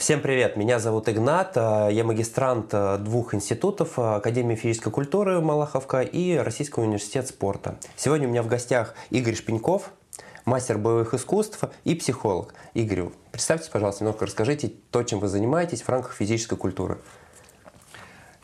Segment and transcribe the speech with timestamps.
[0.00, 5.40] Э, всем привет, меня зовут Игнат, э, я магистрант э, двух институтов, Академии физической культуры
[5.40, 7.78] Малаховка и Российского университета спорта.
[7.96, 9.90] Сегодня у меня в гостях Игорь Шпеньков,
[10.46, 12.54] мастер боевых искусств и психолог.
[12.74, 16.98] Игорь, представьте, пожалуйста, немного расскажите то, чем вы занимаетесь в рамках физической культуры.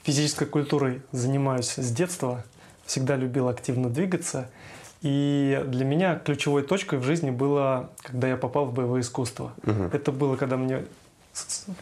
[0.03, 2.45] Физической культурой занимаюсь с детства,
[2.85, 4.51] всегда любил активно двигаться.
[5.03, 9.53] И для меня ключевой точкой в жизни было, когда я попал в боевое искусство.
[9.65, 9.91] Угу.
[9.93, 10.85] Это было, когда мне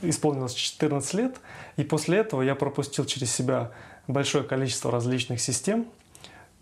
[0.03, 1.37] исполнилось 14 лет,
[1.77, 3.71] и после этого я пропустил через себя
[4.07, 5.87] большое количество различных систем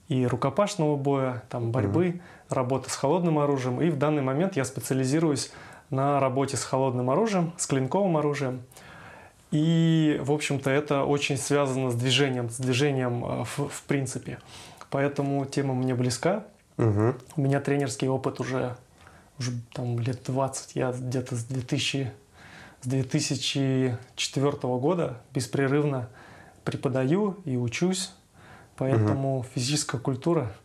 [0.09, 2.21] и рукопашного боя, там борьбы, mm
[2.53, 3.81] работы с холодным оружием.
[3.81, 5.51] И в данный момент я специализируюсь
[5.91, 8.63] на работе с холодным оружием, с клинковым оружием.
[9.51, 14.39] И, в общем-то, это очень связано с движением, с движением э, в, в принципе.
[14.91, 16.45] Поэтому тема мне близка.
[16.79, 17.15] Угу.
[17.37, 18.77] У меня тренерский опыт уже,
[19.39, 20.77] уже там, лет 20.
[20.77, 22.13] Я где-то с 2000
[22.83, 26.09] с 2004 года беспрерывно
[26.65, 28.13] преподаю и учусь,
[28.77, 29.47] поэтому угу.
[29.55, 30.53] физическая культура–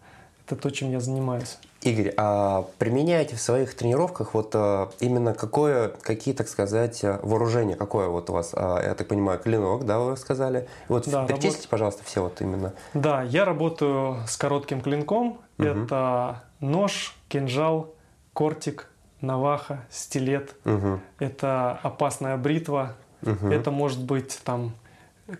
[0.48, 1.58] это то, чем я занимаюсь.
[1.82, 8.08] Игорь, а применяете в своих тренировках вот а, именно какое, какие, так сказать, вооружения, какое
[8.08, 10.68] вот у вас, а, я так понимаю, клинок, да, вы сказали?
[10.88, 11.70] Вот да, перечислите, работ...
[11.70, 12.74] пожалуйста, все вот именно.
[12.94, 15.40] Да, я работаю с коротким клинком.
[15.60, 15.68] Угу.
[15.68, 17.94] Это нож, кинжал,
[18.34, 18.90] кортик,
[19.22, 20.56] наваха, стилет.
[20.66, 21.00] Угу.
[21.20, 22.96] Это опасная бритва.
[23.24, 23.48] Угу.
[23.48, 24.74] Это может быть там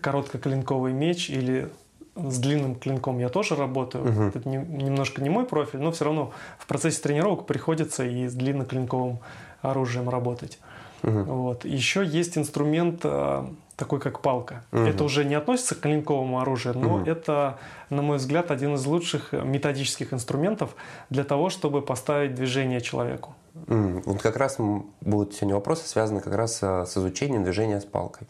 [0.00, 1.70] короткоклинковый меч или
[2.16, 4.04] с длинным клинком я тоже работаю.
[4.04, 4.22] Угу.
[4.22, 8.34] Это не, немножко не мой профиль, но все равно в процессе тренировок приходится и с
[8.34, 9.20] длинноклинковым
[9.62, 10.58] оружием работать.
[11.02, 11.22] Угу.
[11.22, 11.64] Вот.
[11.64, 14.64] Еще есть инструмент э, такой, как палка.
[14.72, 14.82] Угу.
[14.82, 17.04] Это уже не относится к клинковому оружию, но угу.
[17.08, 17.58] это,
[17.90, 20.74] на мой взгляд, один из лучших методических инструментов
[21.10, 23.34] для того, чтобы поставить движение человеку.
[23.66, 24.56] Вот как раз
[25.00, 28.26] будут сегодня вопросы, связаны как раз э, с изучением движения с палкой.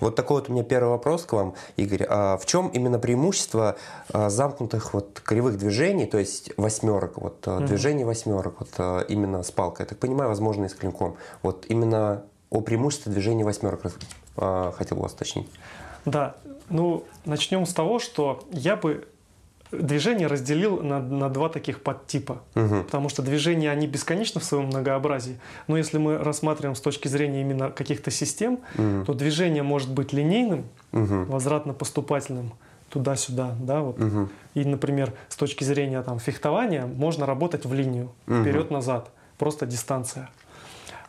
[0.00, 2.06] Вот такой вот у меня первый вопрос к вам, Игорь.
[2.08, 3.76] А в чем именно преимущество
[4.12, 9.50] э, замкнутых вот кривых движений, то есть восьмерок, вот mm движений восьмерок, вот именно с
[9.50, 9.84] палкой?
[9.84, 11.16] Я так понимаю, возможно, и с клинком.
[11.42, 13.82] Вот именно о преимуществе движения восьмерок
[14.36, 15.50] хотел вас уточнить.
[16.04, 16.36] Да,
[16.70, 19.08] ну начнем с того, что я бы
[19.72, 22.42] движение разделил на, на два таких подтипа.
[22.54, 22.84] Угу.
[22.84, 25.38] Потому что движения, они бесконечны в своем многообразии.
[25.66, 29.04] Но если мы рассматриваем с точки зрения именно каких-то систем, угу.
[29.06, 31.24] то движение может быть линейным, угу.
[31.24, 32.52] возвратно-поступательным,
[32.90, 34.00] туда-сюда, да, вот.
[34.00, 34.28] Угу.
[34.54, 38.42] И, например, с точки зрения там фехтования можно работать в линию, угу.
[38.42, 40.30] вперед-назад, просто дистанция.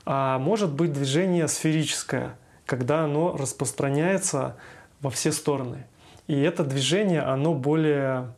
[0.06, 4.56] А может быть движение сферическое, когда оно распространяется
[5.02, 5.86] во все стороны.
[6.28, 8.34] И это движение, оно более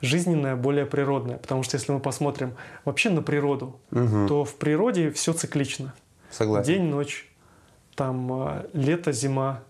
[0.00, 1.38] жизненное, более природное.
[1.38, 4.26] Потому что если мы посмотрим вообще на природу, угу.
[4.28, 5.94] то в природе все циклично.
[6.30, 6.72] Согласен.
[6.72, 7.28] День, ночь,
[7.94, 9.62] там а, лето, зима,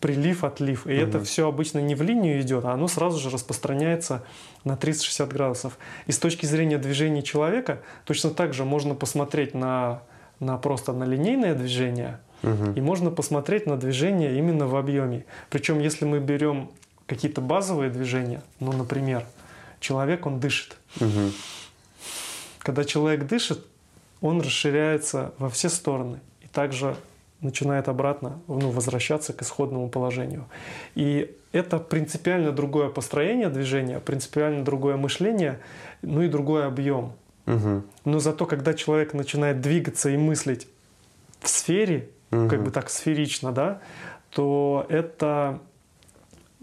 [0.00, 0.86] прилив, отлив.
[0.86, 1.00] И угу.
[1.00, 4.24] это все обычно не в линию идет, а оно сразу же распространяется
[4.64, 5.78] на 360 градусов.
[6.06, 10.02] И с точки зрения движения человека точно так же можно посмотреть на,
[10.40, 12.72] на просто на линейное движение, угу.
[12.74, 15.24] и можно посмотреть на движение именно в объеме.
[15.50, 16.70] Причем, если мы берем
[17.06, 18.42] какие-то базовые движения.
[18.60, 19.26] Ну, например,
[19.80, 20.76] человек, он дышит.
[21.00, 21.32] Угу.
[22.60, 23.66] Когда человек дышит,
[24.20, 26.96] он расширяется во все стороны и также
[27.40, 30.46] начинает обратно ну, возвращаться к исходному положению.
[30.94, 35.58] И это принципиально другое построение движения, принципиально другое мышление,
[36.02, 37.12] ну и другой объем.
[37.46, 37.82] Угу.
[38.04, 40.68] Но зато, когда человек начинает двигаться и мыслить
[41.40, 42.48] в сфере, угу.
[42.48, 43.80] как бы так сферично, да,
[44.30, 45.60] то это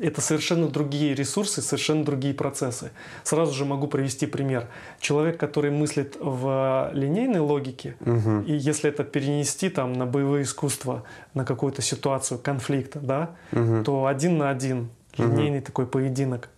[0.01, 2.91] это совершенно другие ресурсы, совершенно другие процессы.
[3.23, 4.67] Сразу же могу привести пример.
[4.99, 8.41] Человек, который мыслит в линейной логике, угу.
[8.45, 13.83] и если это перенести там, на боевое искусство, на какую-то ситуацию конфликта, да, угу.
[13.83, 15.65] то один на один линейный угу.
[15.65, 16.49] такой поединок.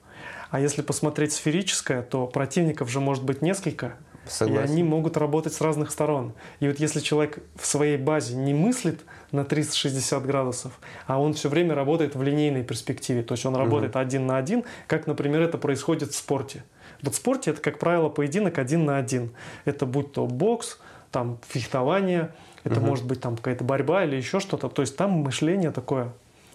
[0.50, 3.96] А если посмотреть сферическое, то противников же может быть несколько.
[4.28, 4.62] Согласен.
[4.62, 6.34] И они могут работать с разных сторон.
[6.60, 9.02] И вот если человек в своей базе не мыслит
[9.32, 13.96] на 360 градусов, а он все время работает в линейной перспективе, то есть он работает
[13.96, 14.02] угу.
[14.02, 16.64] один на один, как, например, это происходит в спорте.
[17.02, 19.32] Вот в спорте это, как правило, поединок один на один.
[19.66, 20.80] Это будь то бокс,
[21.12, 22.32] там фехтование,
[22.64, 22.88] это угу.
[22.88, 24.70] может быть там какая-то борьба или еще что-то.
[24.70, 26.12] То есть там мышление такое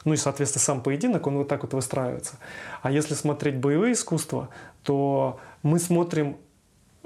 [0.07, 2.37] ну и, соответственно, сам поединок, он вот так вот выстраивается.
[2.81, 4.51] А если смотреть боевые искусства,
[4.85, 6.37] то мы смотрим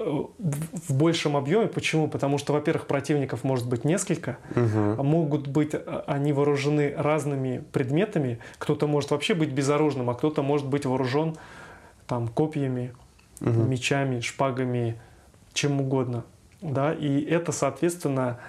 [0.03, 1.67] в большем объеме.
[1.67, 2.07] Почему?
[2.07, 5.03] Потому что, во-первых, противников может быть несколько, угу.
[5.03, 8.39] могут быть а, они вооружены разными предметами.
[8.57, 11.35] Кто-то может вообще быть безоружным, а кто-то может быть вооружен
[12.07, 12.93] там копьями,
[13.39, 13.49] угу.
[13.49, 14.99] мечами, шпагами,
[15.53, 16.23] чем угодно.
[16.61, 16.93] Да?
[16.93, 18.39] И это, соответственно,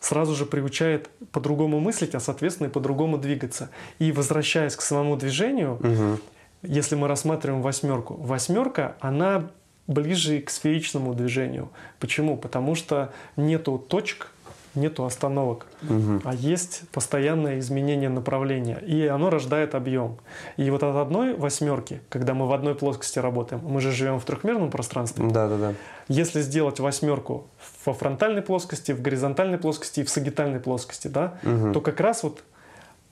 [0.00, 3.70] сразу же приучает по-другому мыслить, а соответственно и по-другому двигаться.
[3.98, 6.20] И возвращаясь к самому движению, Угу.
[6.62, 9.50] если мы рассматриваем восьмерку, восьмерка, она
[9.88, 11.70] ближе к сферичному движению.
[11.98, 12.36] Почему?
[12.36, 14.30] Потому что нету точек,
[14.74, 16.20] нету остановок, Угу.
[16.24, 20.18] а есть постоянное изменение направления, и оно рождает объем.
[20.56, 24.24] И вот от одной восьмерки, когда мы в одной плоскости работаем, мы же живем в
[24.24, 25.74] трехмерном пространстве, Да, да, да.
[26.06, 27.48] если сделать восьмерку
[27.84, 31.72] во фронтальной плоскости, в горизонтальной плоскости и в сагитальной плоскости, да, Мгм.
[31.72, 32.44] то как раз вот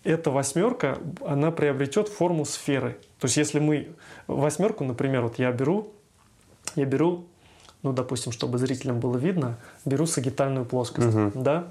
[0.05, 2.97] эта восьмерка, она приобретет форму сферы.
[3.19, 3.89] То есть если мы
[4.29, 5.89] восьмерку, например, вот я беру,
[6.77, 7.25] я беру,
[7.83, 11.33] ну, допустим, чтобы зрителям было видно, беру сагитальную плоскость, Мгм.
[11.35, 11.65] да,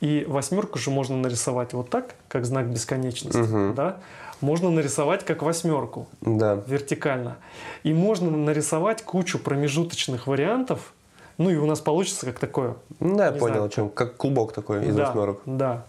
[0.00, 3.74] и восьмерку же можно нарисовать вот так, как знак бесконечности, Мгм.
[3.74, 3.98] да,
[4.40, 6.62] можно нарисовать как восьмерку, Да.
[6.66, 7.36] вертикально.
[7.82, 10.92] И можно нарисовать кучу промежуточных вариантов,
[11.38, 12.76] ну и у нас получится как такое.
[13.00, 13.64] Ну, да, я понял, знаю.
[13.64, 13.88] о чем.
[13.90, 15.40] Как клубок такой из да, восьмерок.
[15.46, 15.84] Да.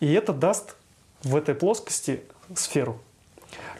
[0.00, 0.76] И это даст
[1.22, 2.22] в этой плоскости
[2.54, 2.98] сферу.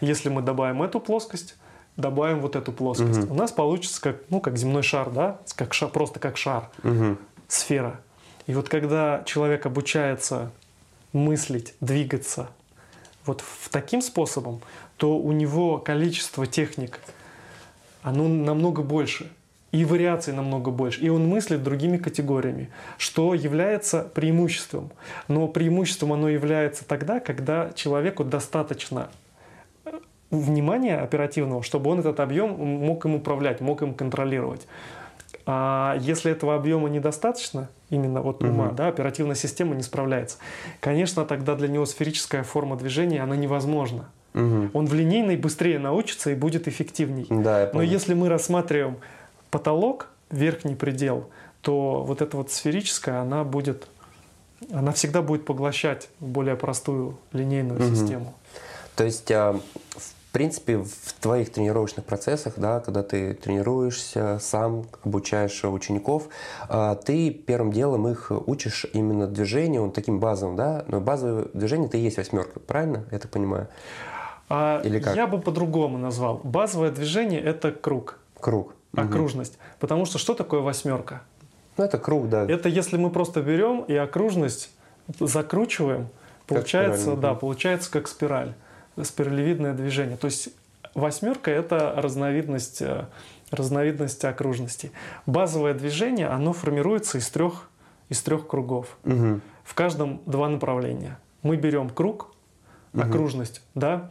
[0.00, 1.56] Если мы добавим эту плоскость,
[1.98, 3.32] добавим вот эту плоскость, Мгм.
[3.32, 7.18] у нас получится как, ну, как земной шар, да, как ша- просто как шар, Угу.
[7.48, 8.00] сфера.
[8.46, 10.50] И вот когда человек обучается
[11.12, 12.48] мыслить, двигаться
[13.26, 14.60] вот в таким способом,
[14.96, 17.00] то у него количество техник,
[18.02, 19.30] оно намного больше.
[19.70, 21.00] И вариаций намного больше.
[21.00, 24.90] И он мыслит другими категориями, что является преимуществом.
[25.28, 29.10] Но преимуществом оно является тогда, когда человеку достаточно
[30.30, 34.66] внимания оперативного, чтобы он этот объем мог им управлять, мог им контролировать.
[35.46, 38.76] А если этого объема недостаточно, именно вот ума, Мгм.
[38.76, 40.36] да, оперативная система не справляется,
[40.80, 44.10] конечно, тогда для него сферическая форма движения, она невозможна.
[44.34, 44.70] Угу.
[44.75, 47.26] Он в линейной быстрее научится и будет эффективней.
[47.31, 48.98] Да, Но если мы рассматриваем
[49.50, 51.31] потолок, верхний предел,
[51.62, 53.88] то вот эта вот сферическая, она будет,
[54.70, 57.94] она всегда будет поглощать более простую линейную Мгм.
[57.96, 58.34] систему.
[58.96, 59.58] То есть, а,
[60.28, 66.28] в принципе, в твоих тренировочных процессах, да, когда ты тренируешься, сам обучаешь учеников,
[66.69, 70.84] а, ты первым делом их учишь именно движению, он таким базовым, да?
[70.88, 73.04] Но базовое движение ты есть восьмерка, правильно?
[73.10, 73.69] Я так понимаю.
[74.50, 75.16] А Или как?
[75.16, 76.40] Я бы по-другому назвал.
[76.44, 78.74] Базовое движение— это круг, Круг.
[78.94, 79.58] Окружность.
[79.81, 81.22] Потому что что такое восьмерка?
[81.76, 82.44] Ну, это круг, да.
[82.44, 84.70] Это если мы просто берем и окружность
[85.20, 86.08] закручиваем,
[86.46, 87.38] получается, спираль, да, мгм.
[87.38, 88.54] получается как спираль,
[89.04, 90.16] спиралевидное движение.
[90.16, 90.50] То есть
[90.94, 93.06] восьмерка это разновидность, э,
[93.50, 94.92] разновидность окружности.
[95.26, 97.68] Базовое движение, оно формируется из трех,
[98.08, 98.96] из трех кругов.
[99.04, 99.40] Мгм.
[99.64, 101.18] В каждом два направления.
[101.42, 102.32] Мы берем круг,
[102.94, 104.10] окружность, да,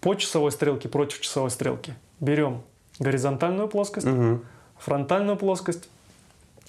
[0.00, 1.94] по часовой стрелке, против часовой стрелки.
[2.20, 2.62] Берем
[2.98, 4.44] горизонтальную плоскость, Мгм.
[4.78, 5.88] фронтальную плоскость,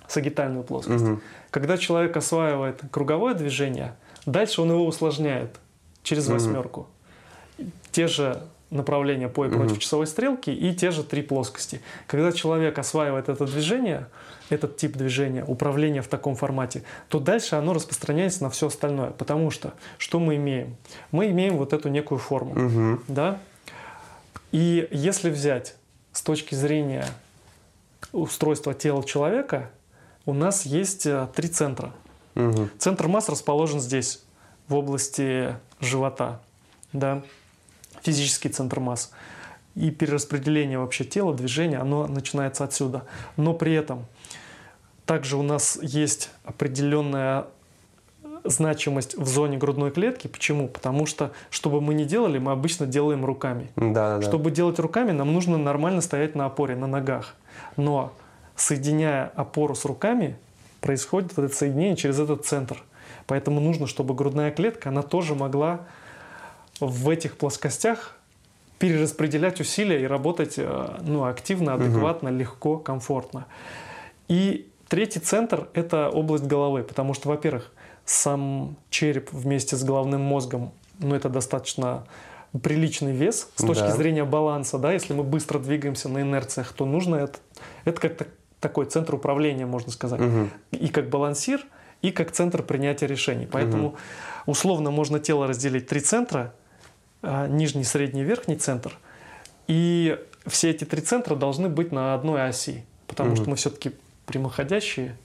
[0.07, 1.03] сагитальную плоскость.
[1.03, 1.21] Мгм.
[1.51, 5.59] Когда человек осваивает круговое движение, дальше он его усложняет
[6.03, 6.33] через Мгм.
[6.35, 6.87] восьмерку.
[7.91, 9.79] Те же направления по и против Мгм.
[9.79, 11.81] часовой стрелки и те же три плоскости.
[12.05, 14.07] Когда человек осваивает это движение,
[14.49, 19.11] этот тип движения, управление в таком формате, то дальше оно распространяется на все остальное.
[19.11, 20.75] Потому что что мы имеем?
[21.11, 22.53] Мы имеем вот эту некую форму.
[22.55, 23.03] Мгм.
[23.07, 23.39] Да?
[24.51, 25.75] И если взять
[26.11, 27.05] с точки зрения
[28.11, 29.69] устройства тела человека,
[30.25, 31.93] у нас есть э, три центра.
[32.35, 32.69] Мгм.
[32.77, 34.23] Центр масс расположен здесь,
[34.67, 36.41] в области живота.
[36.93, 37.21] Да?
[38.01, 39.11] Физический центр масс.
[39.75, 43.03] И перераспределение вообще тела, движения, оно начинается отсюда.
[43.35, 44.05] Но при этом
[45.05, 47.45] также у нас есть определенная
[48.43, 50.27] значимость в зоне грудной клетки.
[50.27, 50.67] Почему?
[50.67, 53.69] Потому что, что бы мы ни делали, мы обычно делаем руками.
[53.75, 54.21] Да, да, да.
[54.21, 57.35] Чтобы делать руками, нам нужно нормально стоять на опоре, на ногах.
[57.75, 58.13] Но
[58.55, 60.37] соединяя опору с руками,
[60.81, 62.83] происходит вот это соединение через этот центр.
[63.25, 65.81] Поэтому нужно, чтобы грудная клетка, она тоже могла
[66.79, 68.15] в этих плоскостях
[68.79, 73.45] перераспределять усилия и работать э, ну, активно, адекватно, легко, комфортно.
[74.27, 77.71] И третий центр– это область головы, потому что, во-первых,
[78.05, 82.03] сам череп вместе с головным мозгом, ну, это достаточно
[82.61, 83.91] приличный вес с точки Да.
[83.95, 87.39] зрения баланса, да, если мы быстро двигаемся на инерциях, то нужно это,
[87.85, 88.29] это как так-
[88.59, 90.49] такой центр управления, можно сказать, Мгм.
[90.71, 91.65] и как балансир,
[92.01, 93.47] и как центр принятия решений.
[93.51, 93.95] Поэтому
[94.45, 96.53] условно можно тело разделить три центра,
[97.23, 98.97] нижний, средний, верхний центр,
[99.67, 103.37] и все эти три центра должны быть на одной оси, потому Мгм.
[103.37, 103.91] что мы все-таки
[104.25, 105.17] прямоходящие,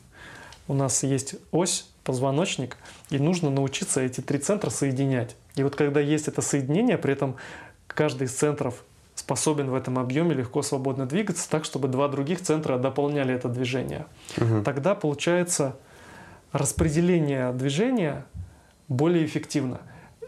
[0.69, 2.77] у нас есть ось, позвоночник,
[3.11, 5.37] и нужно научиться эти три центра соединять.
[5.55, 7.37] И вот когда есть это соединение, при этом
[7.87, 8.85] каждый из центров
[9.15, 14.07] способен в этом объеме легко, свободно двигаться так, чтобы два других центра дополняли это движение.
[14.37, 14.65] Мгм.
[14.65, 15.77] Тогда получается
[16.53, 18.25] распределение движения
[18.89, 19.81] более эффективно.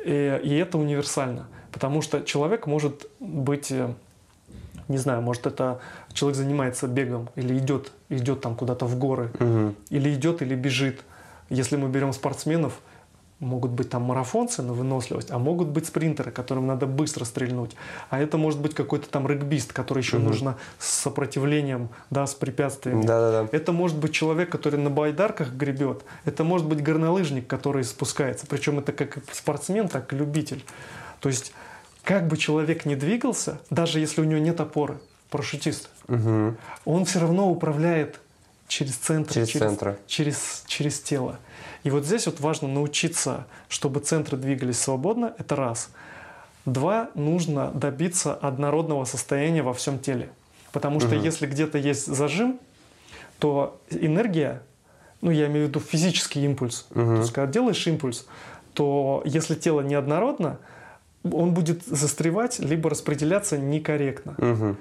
[0.04, 1.48] И, и это универсально.
[1.74, 3.92] Потому что человек может быть, э,
[4.86, 5.80] не знаю, может это
[6.12, 9.74] человек занимается бегом или идет, идет там куда-то в горы, угу.
[9.90, 11.00] или идет, или бежит.
[11.50, 12.80] Если мы берем спортсменов,
[13.40, 17.72] могут быть там марафонцы на выносливость, а могут быть спринтеры, которым надо быстро стрельнуть.
[18.08, 20.26] А это может быть какой-то там регбист, который еще угу.
[20.26, 23.02] нужно с сопротивлением, да, с препятствиями.
[23.02, 23.48] Да, да, да.
[23.50, 26.04] Это может быть человек, который на байдарках гребет.
[26.24, 28.46] Это может быть горнолыжник, который спускается.
[28.46, 30.64] Причем это как спортсмен, так и любитель.
[31.24, 31.52] То есть
[32.04, 34.98] как бы человек ни двигался, даже если у него нет опоры,
[35.30, 36.54] парашютист, угу.
[36.84, 38.20] он все равно управляет
[38.68, 39.98] через центр, через, через, центр.
[40.06, 41.38] через, через тело.
[41.82, 45.90] И вот здесь вот важно научиться, чтобы центры двигались свободно, это раз.
[46.66, 50.30] Два, нужно добиться однородного состояния во всем теле.
[50.72, 51.24] Потому что угу.
[51.24, 52.58] если где-то есть зажим,
[53.38, 54.62] то энергия,
[55.20, 57.00] ну я имею в виду физический импульс, угу.
[57.00, 58.26] то есть когда делаешь импульс,
[58.72, 60.58] то если тело неоднородно,
[61.24, 64.34] он будет застревать, либо распределяться некорректно.
[64.38, 64.76] Угу.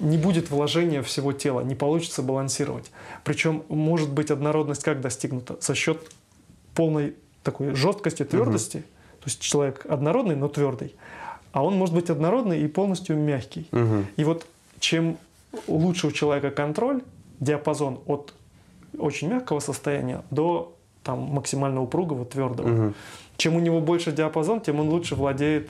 [0.00, 2.90] Не будет вложения всего тела, не получится балансировать.
[3.24, 5.56] Причем может быть однородность как достигнута?
[5.60, 6.10] За счет
[6.74, 8.78] полной такой жесткости, твердости.
[8.78, 8.84] Угу.
[9.20, 10.94] То есть человек однородный, но твердый.
[11.52, 13.68] А он может быть однородный и полностью мягкий.
[13.72, 14.06] Угу.
[14.16, 14.46] И вот
[14.80, 15.18] чем
[15.68, 17.02] лучше у человека контроль,
[17.40, 18.34] диапазон от
[18.98, 22.86] очень мягкого состояния до там, максимально упругого, твердого.
[22.86, 22.94] Угу.
[23.42, 25.68] Чем у него больше диапазон, тем он лучше владеет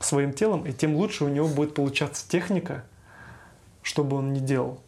[0.00, 2.82] своим телом, и тем лучше у него будет получаться техника,
[3.82, 4.80] что бы он ни делал.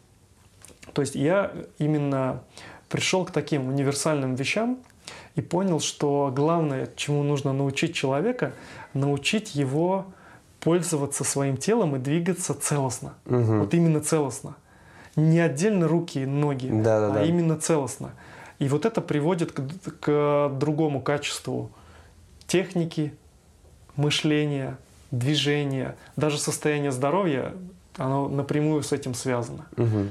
[0.92, 2.42] То есть я именно
[2.88, 4.78] пришел к таким универсальным вещам,
[5.36, 8.54] и понял, что главное, чему нужно научить человека,
[8.92, 10.06] научить его
[10.58, 13.14] пользоваться своим телом и двигаться целостно.
[13.26, 13.58] Угу.
[13.58, 14.56] Вот именно целостно.
[15.14, 18.14] Не отдельно руки и ноги, да, да, а именно целостно.
[18.58, 19.62] И вот это приводит к,
[20.00, 21.70] к другому качеству
[22.46, 23.12] техники,
[23.96, 24.76] мышления,
[25.10, 27.52] движения, даже состояние здоровья,
[27.96, 29.66] оно напрямую с этим связано.
[29.76, 30.08] Угу.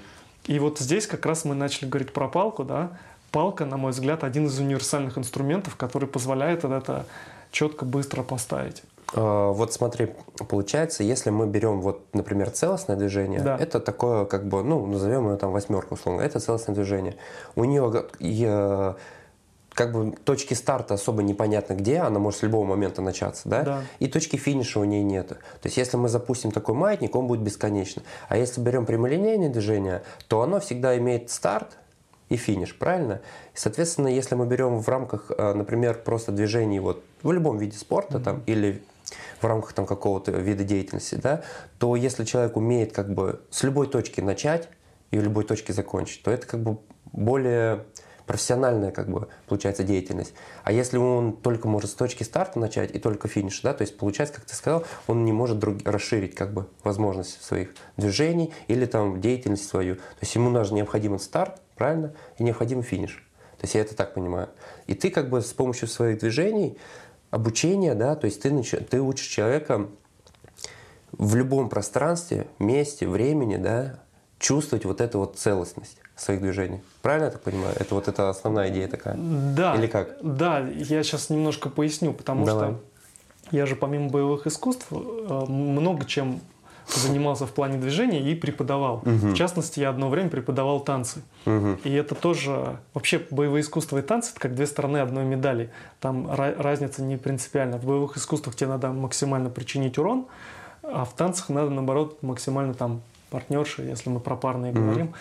[0.47, 2.91] И вот здесь как раз мы начали говорить про палку, да,
[3.31, 7.05] палка, на мой взгляд, один из универсальных инструментов, который позволяет это
[7.51, 8.83] четко, быстро поставить.
[9.13, 10.13] А, вот смотри,
[10.49, 13.57] получается, если мы берем, вот, например, целостное движение, да.
[13.57, 17.15] это такое, как бы, ну, назовем ее там восьмерка, условно, это целостное движение.
[17.55, 18.95] У нее
[19.75, 23.61] как бы точки старта особо непонятно где, она может с любого момента начаться, да?
[23.63, 23.83] да.
[23.99, 25.27] И точки финиша у нее нет.
[25.27, 28.01] То есть, если мы запустим такой маятник, он будет бесконечно.
[28.29, 31.77] А если берем прямолинейное движение, то оно всегда имеет старт,
[32.27, 33.21] и финиш, правильно?
[33.53, 37.77] И, соответственно, если мы берем в рамках, э, например, просто движений вот в любом виде
[37.77, 38.23] спорта mm-hmm.
[38.23, 38.81] там, или
[39.39, 41.43] в рамках там какого-то вида деятельности, да,
[41.77, 44.69] то если человек умеет как бы с любой точки начать
[45.11, 46.79] и в любой точке закончить, то это как бы
[47.11, 47.83] более
[48.25, 50.33] профессиональная как бы получается деятельность.
[50.63, 53.97] А если он только может с точки старта начать и только финиш, да, то есть
[53.97, 58.85] получается, как ты сказал, он не может друг, расширить как бы возможности своих движений или
[58.85, 59.95] там деятельность свою.
[59.95, 62.13] То есть ему нужен необходим старт, правильно?
[62.37, 63.27] И необходим финиш.
[63.57, 64.49] То есть я это так понимаю.
[64.87, 66.77] И ты как бы с помощью своих движений,
[67.31, 69.87] обучения, да, то есть ты, ты учишь человека
[71.11, 73.99] в любом пространстве, месте, времени, да,
[74.39, 76.81] чувствовать вот эту вот целостность своих движений.
[77.01, 77.75] Правильно я так понимаю?
[77.77, 79.15] Это вот эта основная идея такая?
[79.17, 79.75] Да.
[79.75, 80.17] Или как?
[80.21, 82.71] Да, я сейчас немножко поясню, потому Давай.
[82.71, 82.79] что
[83.51, 84.95] я же помимо боевых искусств э,
[85.47, 86.41] много чем
[86.87, 88.97] занимался в плане движения и преподавал.
[88.97, 89.29] Угу.
[89.29, 91.21] В частности, я одно время преподавал танцы.
[91.45, 91.79] Угу.
[91.83, 92.77] И это тоже...
[92.93, 95.71] Вообще, боевые искусства и танцы— это как две стороны одной медали.
[95.99, 97.77] Там разница не принципиальна.
[97.77, 100.27] В боевых искусствах тебе надо максимально причинить урон,
[100.83, 104.81] а в танцах надо, наоборот, максимально там партнерши, если мы про парные угу.
[104.81, 105.13] говорим,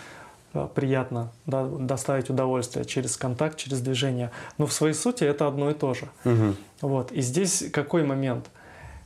[0.73, 4.31] приятно да, доставить удовольствие через контакт, через движение.
[4.57, 6.07] Но в своей сути это одно и то же.
[6.23, 6.55] Угу.
[6.81, 7.11] Вот.
[7.11, 8.49] И здесь какой момент?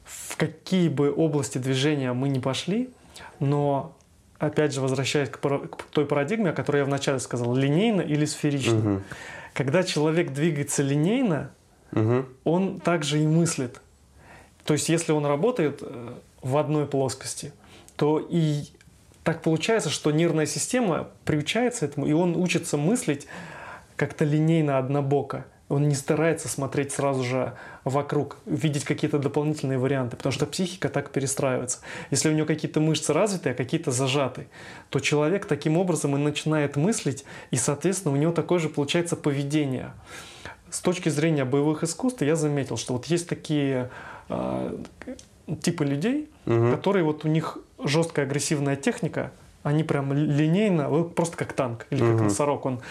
[0.10, 2.90] в какие бы области движения мы не пошли,
[3.40, 3.96] но
[4.40, 8.78] опять же возвращаясь к, к той парадигме, о которой я вначале сказал, линейно или сферично.
[8.78, 9.02] Угу.
[9.54, 11.52] Когда человек двигается линейно,
[11.92, 12.26] угу.
[12.44, 13.82] он также и мыслит.
[14.66, 17.54] То есть, если он работает э, в одной плоскости,
[17.96, 18.64] то и
[19.30, 23.28] так получается, что нервная система приучается этому, и он учится мыслить
[23.96, 25.46] как-то линейно однобоко.
[25.68, 31.12] Он не старается смотреть сразу же вокруг, видеть какие-то дополнительные варианты, потому что психика так
[31.12, 31.78] перестраивается.
[32.10, 34.48] Если у него какие-то мышцы развиты, а какие-то зажаты,
[34.90, 39.92] то человек таким образом и начинает мыслить, и, соответственно, у него такое же получается поведение.
[40.72, 43.92] С точки зрения боевых искусств я заметил, что вот есть такие
[44.28, 44.78] э,
[45.62, 46.72] типы людей, угу.
[46.72, 49.32] которые вот у них жесткая агрессивная техника,
[49.64, 52.24] они прям линейно, просто как танк или как угу.
[52.26, 52.82] носорог, он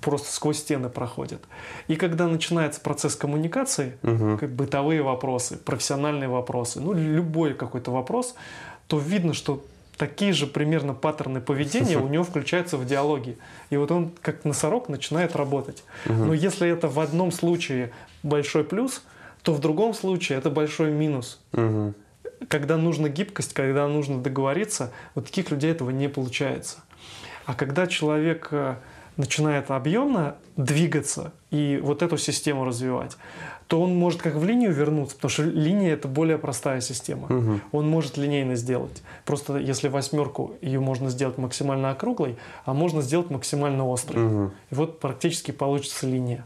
[0.00, 1.42] просто сквозь стены проходит.
[1.88, 4.38] И когда начинается процесс коммуникации, угу.
[4.38, 8.34] как бытовые вопросы, профессиональные вопросы, ну любой какой-то вопрос,
[8.86, 9.64] то видно, что
[9.96, 13.36] такие же примерно паттерны поведения у него включаются в диалоге.
[13.70, 15.84] И вот он как носорог начинает работать.
[16.06, 16.14] Угу.
[16.14, 19.02] Но если это в одном случае большой плюс,
[19.42, 21.40] то в другом случае это большой минус.
[21.52, 21.94] Угу.
[22.48, 26.78] Когда нужна гибкость, когда нужно договориться, вот таких людей этого не получается.
[27.46, 28.76] А когда человек э,
[29.16, 33.16] начинает объемно двигаться и вот эту систему развивать,
[33.66, 37.26] то он может как в линию вернуться, потому что линия это более простая система.
[37.26, 37.60] Угу.
[37.72, 39.02] Он может линейно сделать.
[39.24, 44.24] Просто если восьмерку ее можно сделать максимально округлой, а можно сделать максимально острой.
[44.24, 44.50] Угу.
[44.70, 46.44] И вот практически получится линия.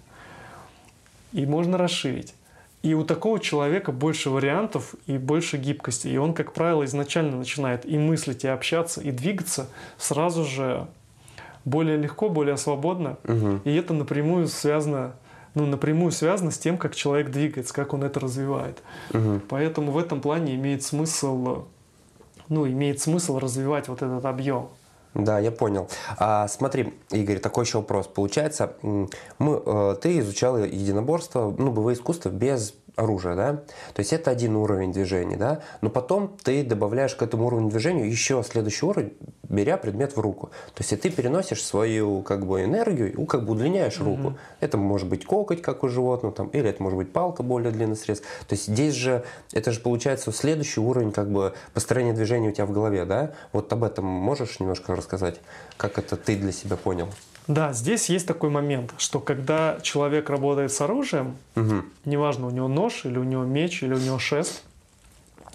[1.33, 2.35] И можно расширить.
[2.83, 6.09] И у такого человека больше вариантов и больше гибкости.
[6.09, 9.69] И он, как правило, изначально начинает и мыслить, и общаться, и двигаться
[9.99, 10.87] сразу же
[11.67, 13.19] более легко, более свободно.
[13.25, 13.61] Угу.
[13.65, 15.13] И это напрямую связано,
[15.55, 18.83] ну, напрямую связано с тем, как человек двигается, как он это развивает.
[19.13, 19.43] Угу.
[19.51, 21.67] Поэтому в этом плане имеет смысл,
[22.49, 24.69] ну, имеет смысл развивать вот этот объем.
[25.15, 25.89] Да, я понял.
[26.19, 28.07] А, смотри, Игорь, такой еще вопрос.
[28.07, 33.53] Получается, мы, э, ты изучал единоборство, ну, боевые искусства без оружия, да?
[33.95, 35.61] То есть это один уровень движения, да?
[35.81, 39.13] Но потом ты добавляешь к этому уровню движения еще следующий уровень,
[39.49, 40.49] беря предмет в руку.
[40.75, 44.05] То есть и ты переносишь свою как бы энергию, ну, как бы удлиняешь mm-hmm.
[44.05, 44.39] руку.
[44.61, 47.97] Это может быть кокоть, как у животного, там, или это может быть палка более длинный
[47.97, 48.21] срез.
[48.21, 52.67] То есть здесь же, это же получается следующий уровень как бы построения движения у тебя
[52.67, 53.33] в голове, да?
[53.53, 55.41] Вот об этом можешь немножко рассказать,
[55.77, 57.09] как это ты для себя понял?
[57.51, 61.83] Да, здесь есть такой момент, что когда человек работает с оружием, угу.
[62.05, 64.63] неважно, у него нож, или у него меч, или у него шест,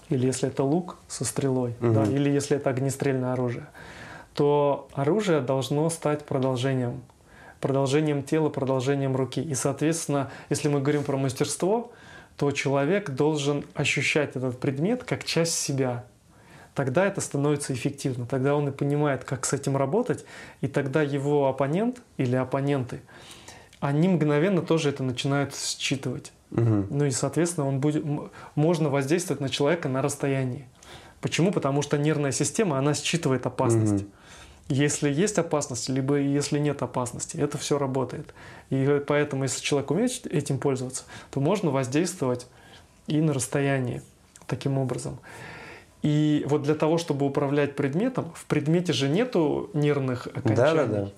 [0.09, 1.93] или если это лук со стрелой, угу.
[1.93, 3.67] да, или если это огнестрельное оружие,
[4.33, 7.01] то оружие должно стать продолжением,
[7.61, 9.41] продолжением тела, продолжением руки.
[9.41, 11.93] И, соответственно, если мы говорим про мастерство,
[12.35, 16.03] то человек должен ощущать этот предмет как часть себя,
[16.75, 18.25] тогда это становится эффективно.
[18.25, 20.25] Тогда он и понимает, как с этим работать,
[20.61, 23.01] и тогда его оппонент или оппоненты,
[23.79, 26.31] они мгновенно тоже это начинают считывать.
[26.51, 26.87] Угу.
[26.89, 28.03] Ну и, соответственно, он будет,
[28.55, 30.67] можно воздействовать на человека на расстоянии.
[31.21, 31.51] Почему?
[31.51, 34.03] Потому что нервная система, она считывает опасность.
[34.03, 34.11] Угу.
[34.67, 38.33] Если есть опасность, либо если нет опасности, это все работает.
[38.69, 42.47] И поэтому, если человек умеет этим пользоваться, то можно воздействовать
[43.07, 44.01] и на расстоянии
[44.47, 45.19] таким образом.
[46.05, 50.55] И вот для того, чтобы управлять предметом, в предмете же нету нервных окончаний.
[50.55, 51.11] Да, да, да.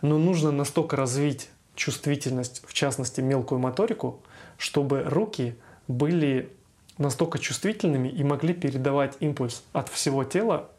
[0.00, 4.22] Но нужно настолько развить чувствительность, в частности мелкую моторику,
[4.56, 5.56] чтобы руки
[5.88, 6.48] были
[6.96, 10.70] настолько чувствительными и могли передавать импульс от всего тела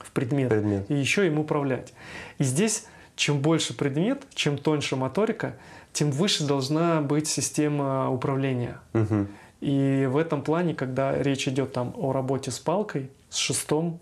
[0.00, 0.90] в предмет, предмет.
[0.90, 1.92] и еще им управлять.
[2.38, 5.54] И здесь чем больше предмет, чем тоньше моторика,
[5.92, 8.80] тем выше должна быть система управления.
[8.94, 9.26] Угу.
[9.60, 14.00] И в этом плане, когда речь идет там о работе с палкой, с шестом,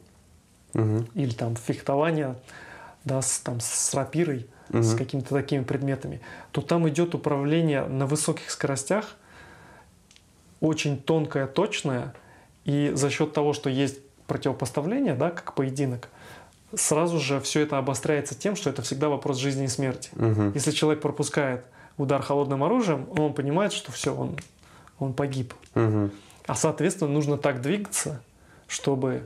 [0.74, 1.04] угу.
[1.14, 2.36] или там фехтование,
[3.04, 4.82] да, с, там, с рапирой, угу.
[4.82, 6.20] с какими-то такими предметами,
[6.52, 9.16] то там идет управление на высоких скоростях,
[10.60, 12.14] очень тонкое, точное,
[12.64, 16.08] и за счет того, что есть противопоставление, да, как поединок,
[16.74, 20.10] сразу же все это обостряется тем, что это всегда вопрос жизни и смерти.
[20.14, 20.52] Угу.
[20.54, 21.64] Если человек пропускает
[21.96, 24.36] удар холодным оружием, он понимает, что все, он
[24.98, 25.54] он погиб.
[25.74, 26.10] Угу.
[26.46, 28.22] А соответственно нужно так двигаться,
[28.66, 29.22] чтобы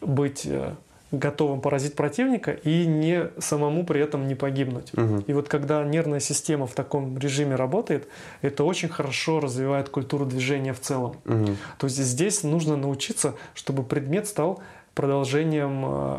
[0.00, 0.74] быть э,
[1.10, 4.92] готовым поразить противника и не самому при этом не погибнуть.
[4.94, 5.24] Угу.
[5.26, 8.08] И вот когда нервная система в таком режиме работает,
[8.42, 11.16] это очень хорошо развивает культуру движения в целом.
[11.24, 11.56] Угу.
[11.78, 14.62] То есть здесь нужно научиться, чтобы предмет стал
[14.94, 16.18] продолжением, э,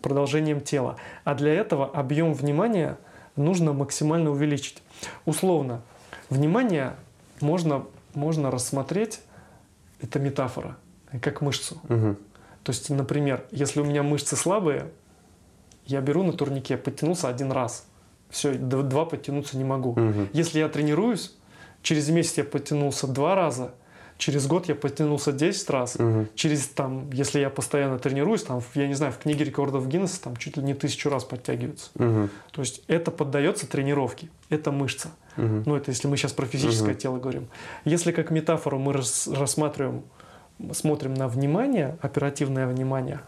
[0.00, 0.96] продолжением тела.
[1.24, 2.96] А для этого объем внимания
[3.36, 4.82] нужно максимально увеличить.
[5.24, 5.82] Условно,
[6.30, 6.94] внимание
[7.40, 9.20] можно, можно рассмотреть,
[10.00, 10.76] это метафора,
[11.20, 11.80] как мышцу.
[11.88, 12.16] Угу.
[12.62, 14.90] То есть, например, если у меня мышцы слабые,
[15.86, 17.86] я беру на турнике, подтянулся один раз.
[18.30, 19.90] Все, два подтянуться не могу.
[19.90, 20.28] Угу.
[20.32, 21.36] Если я тренируюсь,
[21.82, 23.74] через месяц я подтянулся два раза,
[24.18, 26.26] через год я подтянулся 10 раз, угу.
[26.34, 30.36] через там, если я постоянно тренируюсь, там, я не знаю, в книге рекордов Гиннесса там
[30.36, 31.90] чуть ли не тысячу раз подтягиваются.
[31.94, 32.28] Угу.
[32.52, 35.10] То есть это поддается тренировке, это мышца.
[35.36, 35.62] Угу.
[35.66, 37.00] Ну, это если мы сейчас про физическое угу.
[37.00, 37.48] тело говорим.
[37.84, 40.02] Если как метафору мы рас, рассматриваем,
[40.72, 43.20] смотрим на внимание, оперативное внимание,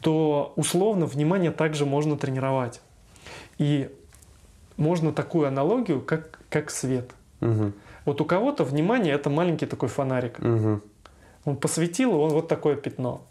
[0.00, 2.80] то условно внимание также можно тренировать.
[3.58, 3.90] И
[4.76, 7.10] можно такую аналогию, как, как свет.
[7.40, 7.72] Угу.
[8.04, 10.38] Вот у кого-то внимание это маленький такой фонарик.
[10.38, 10.80] Угу.
[11.44, 13.22] Он посветил, он вот такое пятно.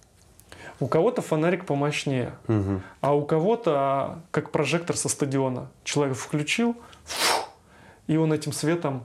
[0.79, 2.81] У кого-то фонарик помощнее, Мгм.
[2.99, 5.69] а у кого-то а, как прожектор со стадиона.
[5.83, 6.75] Человек включил,
[7.05, 7.34] фу,
[8.07, 9.03] и он этим светом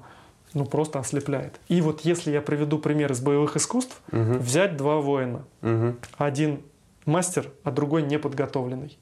[0.53, 1.61] ну, просто ослепляет.
[1.69, 4.39] И вот если я приведу пример из боевых искусств, Мгм.
[4.39, 5.45] взять два воина.
[5.63, 5.99] Мгм.
[6.19, 6.63] Один
[7.07, 8.99] мастер, а другой неподготовленный.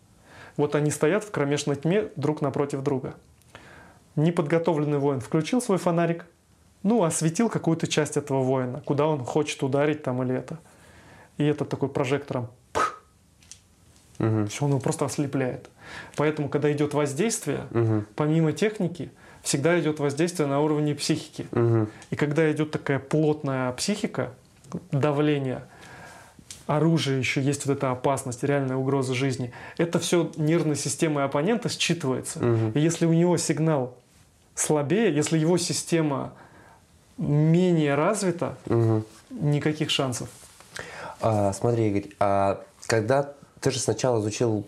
[0.57, 3.15] Вот они стоят в кромешной тьме друг напротив друга.
[4.17, 6.27] Неподготовленный воин включил свой фонарик,
[6.83, 10.59] ну, осветил какую-то часть этого воина, куда он хочет ударить там или это.
[11.37, 12.49] И это такой прожектором,
[14.19, 14.49] Мгм.
[14.49, 15.71] все, он его просто ослепляет.
[16.17, 18.07] Поэтому, когда идет воздействие, Мгм.
[18.17, 21.47] помимо техники, всегда идет воздействие на уровне психики.
[21.53, 21.89] Мгм.
[22.11, 24.31] И когда идет такая плотная психика,
[24.93, 25.63] давление,
[26.67, 32.45] оружие еще есть вот эта опасность, реальная угроза жизни, это все нервной системой оппонента считывается.
[32.45, 32.73] Мгм.
[32.73, 33.97] И если у него сигнал
[34.55, 36.33] слабее, если его система
[37.17, 39.05] менее развита, Мгм.
[39.31, 40.29] никаких шансов.
[41.21, 44.65] А, смотри, Игорь, а когда ты же сначала изучил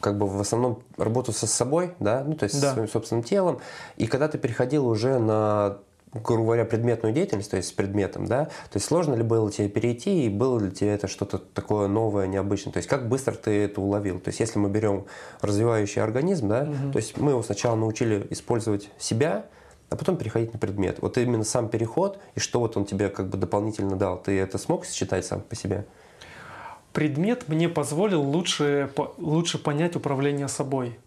[0.00, 2.68] как бы в основном работу со собой, да, ну то есть Да.
[2.68, 3.60] со своим собственным телом,
[3.96, 5.78] и когда ты переходил уже на
[6.12, 9.68] грубо говоря, предметную деятельность, то есть с предметом, да, то есть сложно ли было тебе
[9.68, 13.52] перейти, и было ли тебе это что-то такое новое, необычное, то есть как быстро ты
[13.62, 15.04] это уловил, то есть если мы берем
[15.40, 16.90] развивающий организм, да, Мгм.
[16.92, 19.46] то есть мы его сначала научили использовать себя,
[19.88, 20.98] а потом переходить на предмет.
[21.00, 24.58] Вот именно сам переход, и что вот он тебе как бы дополнительно дал, ты это
[24.58, 25.84] смог считать сам по себе?
[26.92, 30.98] Предмет мне позволил лучше, по- лучше понять управление собой.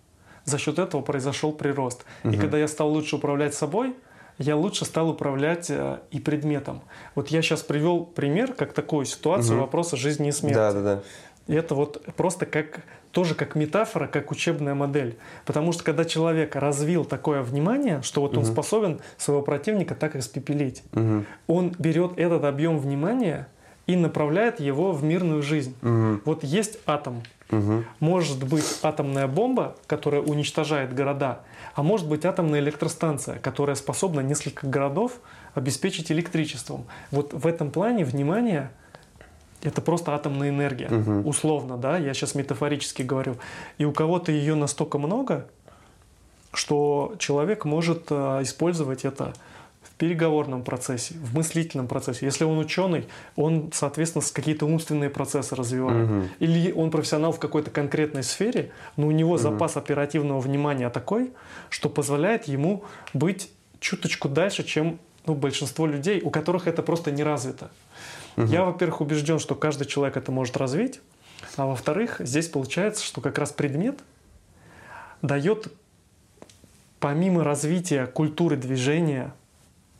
[0.46, 2.06] За счет этого произошел прирост.
[2.24, 2.40] И Мгм.
[2.40, 3.94] когда я стал лучше управлять собой,
[4.38, 6.82] я лучше стал управлять э, и предметом.
[7.16, 9.62] Вот я сейчас привел пример, как такую ситуацию Мгм.
[9.62, 10.56] вопроса жизни и смерти.
[10.56, 11.00] Да, да, да.
[11.48, 15.18] И это вот просто как тоже как метафора, как учебная модель.
[15.46, 18.52] Потому что когда человек развил такое внимание, что вот он Мгм.
[18.54, 21.26] способен своего противника так испепелить, Мгм.
[21.48, 23.48] он берет этот объем внимания
[23.88, 25.76] и направляет его в мирную жизнь.
[25.82, 26.22] Мгм.
[26.26, 27.24] Вот есть атом.
[27.52, 27.86] Мгм.
[28.00, 31.42] Может быть атомная бомба, которая уничтожает города,
[31.76, 35.20] а может быть атомная электростанция, которая способна несколько городов
[35.54, 36.86] обеспечить электричеством.
[37.12, 38.72] Вот в этом плане внимание
[39.62, 41.28] это просто атомная энергия, Мгм.
[41.28, 43.36] условно, да, я сейчас метафорически говорю.
[43.78, 45.48] И у кого-то ее настолько много,
[46.54, 49.34] что человек может э, использовать это
[50.04, 52.26] переговорном процессе, в мыслительном процессе.
[52.26, 56.10] Если он ученый, он, соответственно, какие-то умственные процессы развивает.
[56.10, 56.30] Мгм.
[56.40, 61.32] Или он профессионал в какой-то конкретной сфере, но у него запас оперативного внимания такой,
[61.70, 67.24] что позволяет ему быть чуточку дальше, чем ну, большинство людей, у которых это просто не
[67.24, 67.72] развито.
[68.36, 71.00] Я, во-первых, убежден, что каждый человек это может развить,
[71.56, 74.02] а во-вторых, здесь получается, что как раз предмет
[75.22, 75.72] дает
[77.00, 79.34] помимо развития культуры движения,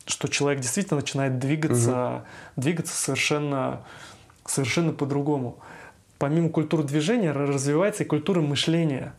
[0.06, 2.24] что человек действительно начинает двигаться,
[2.56, 3.82] двигаться совершенно,
[4.46, 5.58] совершенно по-другому.
[6.18, 9.14] Помимо культуры движения ра- развивается и культура мышления.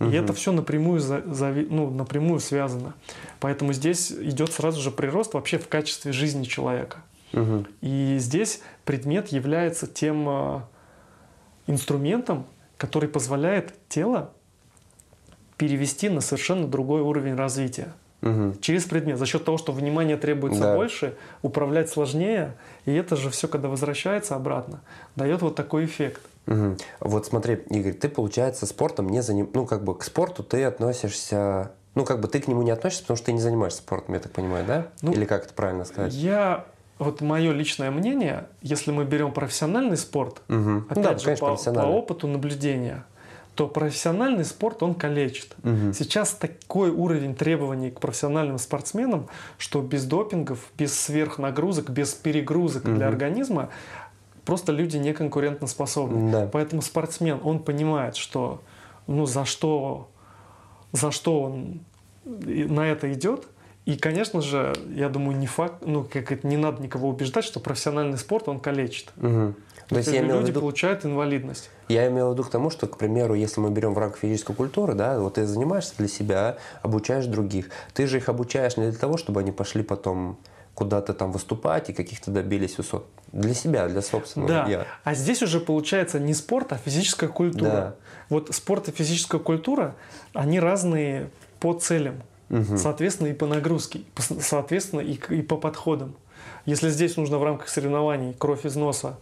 [0.00, 0.14] И Мгм.
[0.14, 2.94] это все напрямую, за- ну, напрямую связано.
[3.40, 7.02] Поэтому здесь идет сразу же прирост вообще в качестве жизни человека.
[7.32, 7.66] Мгм.
[7.80, 10.68] И здесь предмет является тем а,
[11.66, 12.46] инструментом,
[12.78, 14.32] который позволяет тело
[15.56, 17.92] перевести на совершенно другой уровень развития.
[18.22, 18.58] Мгм.
[18.60, 19.18] Через предмет.
[19.18, 20.74] За счет того, что внимания требуется Да.
[20.76, 22.54] больше, управлять сложнее,
[22.86, 24.80] и это же все, когда возвращается обратно,
[25.16, 26.22] дает вот такой эффект.
[26.46, 26.76] Мгм.
[27.00, 29.50] Вот смотри, Игорь, ты, получается, спортом не заним...
[29.52, 31.72] Ну, как бы к спорту ты относишься...
[31.94, 34.20] Ну, как бы ты к нему не относишься, потому что ты не занимаешься спортом, я
[34.20, 34.86] так понимаю, да?
[35.02, 36.14] Ну, Или как это правильно сказать?
[36.14, 36.64] Я,
[36.98, 40.86] вот мое личное мнение, если мы берем профессиональный спорт, Мгм.
[40.88, 43.04] опять Ну да, же, конечно, по, по опыту наблюдения,
[43.54, 45.54] то профессиональный спорт, он калечит.
[45.62, 45.92] Мгм.
[45.92, 52.94] Сейчас такой уровень требований к профессиональным спортсменам, что без допингов, без сверхнагрузок, без перегрузок для
[52.94, 53.02] Мгм.
[53.08, 53.68] организма
[54.44, 56.32] просто люди не конкурентоспособны.
[56.32, 56.48] Да.
[56.50, 58.62] Поэтому спортсмен, он понимает, что
[59.06, 60.08] ну за что,
[60.92, 61.80] за что он
[62.24, 63.46] на это идет.
[63.84, 67.58] И, конечно же, я думаю, не факт, ну, как это, не надо никого убеждать, что
[67.58, 69.10] профессиональный спорт, он калечит.
[69.16, 69.56] Мгм.
[69.92, 70.60] То есть Люди я имел в виду...
[70.60, 71.70] получают инвалидность.
[71.88, 74.54] Я имел в виду к тому, что, к примеру, если мы берем в рамках физической
[74.54, 77.70] культуры, да, вот ты занимаешься для себя, обучаешь других.
[77.94, 80.38] Ты же их обучаешь не для того, чтобы они пошли потом
[80.74, 83.06] куда-то там выступать и каких-то добились высот.
[83.32, 84.66] Для себя, для собственного Да.
[84.68, 84.86] я.
[85.04, 87.70] А здесь уже получается не спорт, а физическая культура.
[87.70, 87.94] Да.
[88.28, 89.94] Вот спорт и физическая культура,
[90.32, 92.22] они разные по целям.
[92.48, 92.76] Мгм.
[92.76, 94.02] Соответственно, и по нагрузке,
[94.40, 96.14] соответственно, и, и по подходам.
[96.66, 99.18] Если здесь нужно в рамках соревнований кровь из носа,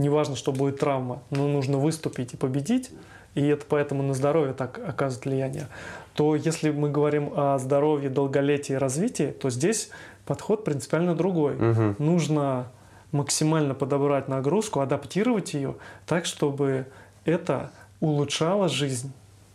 [0.00, 2.90] неважно, что будет травма, но нужно выступить и победить,
[3.34, 5.68] и это поэтому на здоровье так оказывает влияние,
[6.14, 9.90] то если мы говорим о здоровье, долголетии и развитии, то здесь
[10.26, 11.54] подход принципиально другой.
[11.54, 11.96] Мгм.
[11.98, 12.66] Нужно
[13.12, 16.86] максимально подобрать нагрузку, адаптировать ее так, чтобы
[17.24, 19.12] это улучшало жизнь,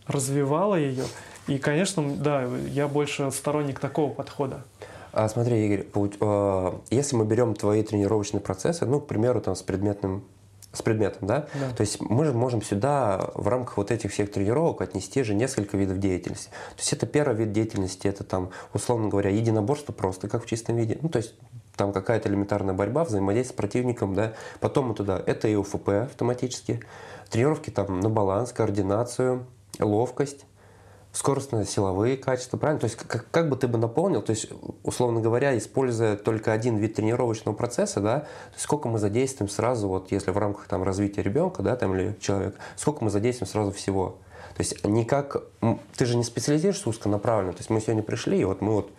[0.08, 1.06] развивало ее.
[1.48, 4.64] И, конечно, да, я больше сторонник такого подхода.
[5.12, 5.86] А смотри, Игорь,
[6.20, 10.26] а, если мы берем твои тренировочные процессы, ну, к примеру, там, с предметным
[10.76, 11.48] с предметом, да?
[11.54, 11.72] да?
[11.76, 15.78] То есть мы же можем сюда в рамках вот этих всех тренировок отнести же несколько
[15.78, 16.50] видов деятельности.
[16.50, 20.76] То есть это первый вид деятельности, это там, условно говоря, единоборство просто, как в чистом
[20.76, 20.98] виде.
[21.02, 21.36] Ну, то есть
[21.76, 24.34] там какая-то элементарная борьба, взаимодействие с противником, да.
[24.60, 26.82] Потом мы туда, это и УФП автоматически.
[27.30, 29.46] Тренировки там на баланс, координацию,
[29.80, 30.46] ловкость
[31.16, 32.82] скоростно-силовые качества, правильно?
[32.82, 34.48] То есть как, как бы ты бы наполнил, то есть,
[34.84, 39.88] условно говоря, используя только один вид тренировочного процесса, да, то есть сколько мы задействуем сразу,
[39.88, 43.72] вот если в рамках там развития ребенка, да, там или человека, сколько мы задействуем сразу
[43.72, 44.18] всего.
[44.58, 45.38] То есть никак,
[45.96, 48.92] ты же не специализируешься узконаправленно, то есть мы сегодня пришли, и вот мы вот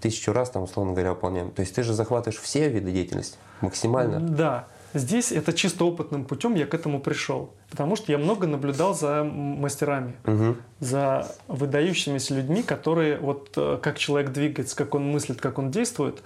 [0.00, 1.50] тысячу раз там, условно говоря, выполняем.
[1.50, 4.20] То есть ты же захватываешь все виды деятельности максимально.
[4.20, 4.66] Да.
[4.92, 7.50] Здесь это чисто опытным путем я к этому пришел.
[7.70, 10.56] Потому что я много наблюдал за мастерами, угу.
[10.80, 16.22] за выдающимися людьми, которые вот э, как человек двигается, как он мыслит, как он действует,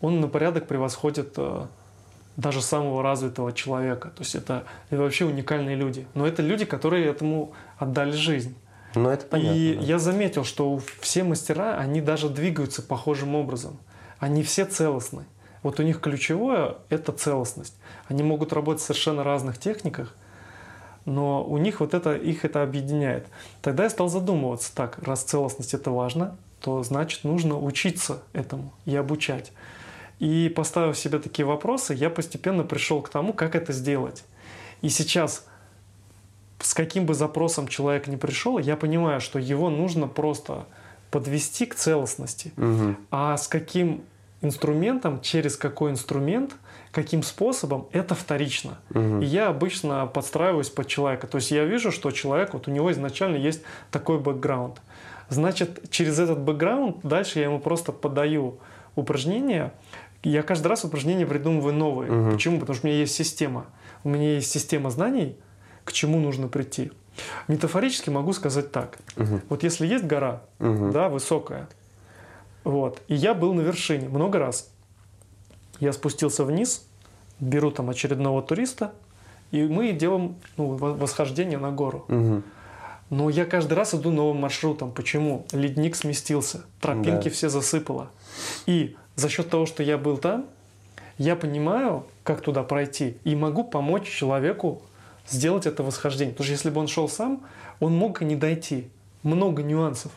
[0.00, 1.66] он на порядок превосходит э,
[2.36, 4.08] даже самого развитого человека.
[4.08, 6.06] То есть это, это вообще уникальные люди.
[6.14, 8.54] Но это люди, которые этому отдали жизнь.
[8.94, 9.54] Ну, это понятно.
[9.54, 9.82] И да.
[9.82, 13.78] я заметил, что все мастера, они даже двигаются похожим образом.
[14.18, 15.24] Они все целостны.
[15.62, 17.74] Вот у них ключевое– это целостность.
[18.08, 20.14] Они могут работать в совершенно разных техниках,
[21.04, 23.26] но у них вот это, их это объединяет.
[23.62, 28.96] Тогда я стал задумываться, так, раз целостность это важно, то значит нужно учиться этому и
[28.96, 29.52] обучать.
[30.18, 34.24] И поставив себе такие вопросы, я постепенно пришел к тому, как это сделать.
[34.82, 35.46] И сейчас
[36.58, 40.66] с каким бы запросом человек ни пришел, я понимаю, что его нужно просто
[41.10, 42.52] подвести к целостности.
[42.56, 42.96] Угу.
[43.10, 44.02] А с каким
[44.42, 46.54] инструментом, через какой инструмент,
[46.92, 48.78] каким способом, это вторично.
[48.90, 49.20] Угу.
[49.20, 51.26] И я обычно подстраиваюсь под человека.
[51.26, 54.80] То есть я вижу, что человек, вот у него изначально есть такой бэкграунд.
[55.28, 58.58] Значит, через этот бэкграунд дальше я ему просто подаю
[58.94, 59.72] упражнения.
[60.22, 62.10] Я каждый раз упражнения придумываю новые.
[62.10, 62.32] Угу.
[62.32, 62.60] Почему?
[62.60, 63.66] Потому что у меня есть система.
[64.04, 65.36] У меня есть система знаний,
[65.84, 66.92] к чему нужно прийти.
[67.48, 68.98] Метафорически могу сказать так.
[69.16, 69.40] Угу.
[69.48, 70.90] Вот если есть гора, угу.
[70.92, 71.68] да, высокая,
[72.66, 73.00] вот.
[73.06, 74.68] И я был на вершине много раз.
[75.78, 76.84] Я спустился вниз,
[77.38, 78.92] беру там очередного туриста,
[79.52, 82.04] и мы делаем ну, восхождение на гору.
[82.08, 82.42] Угу.
[83.10, 84.90] Но я каждый раз иду новым маршрутом.
[84.90, 85.46] Почему?
[85.52, 87.30] Ледник сместился, тропинки да.
[87.30, 88.10] все засыпало.
[88.66, 90.46] И за счет того, что я был там,
[91.18, 94.82] я понимаю, как туда пройти, и могу помочь человеку
[95.28, 96.32] сделать это восхождение.
[96.32, 97.42] Потому что если бы он шел сам,
[97.78, 98.88] он мог и не дойти.
[99.22, 100.10] Много нюансов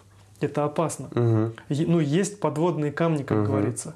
[0.43, 1.08] это опасно.
[1.08, 1.54] Угу.
[1.69, 3.47] Ну, есть подводные камни, как угу.
[3.47, 3.95] говорится.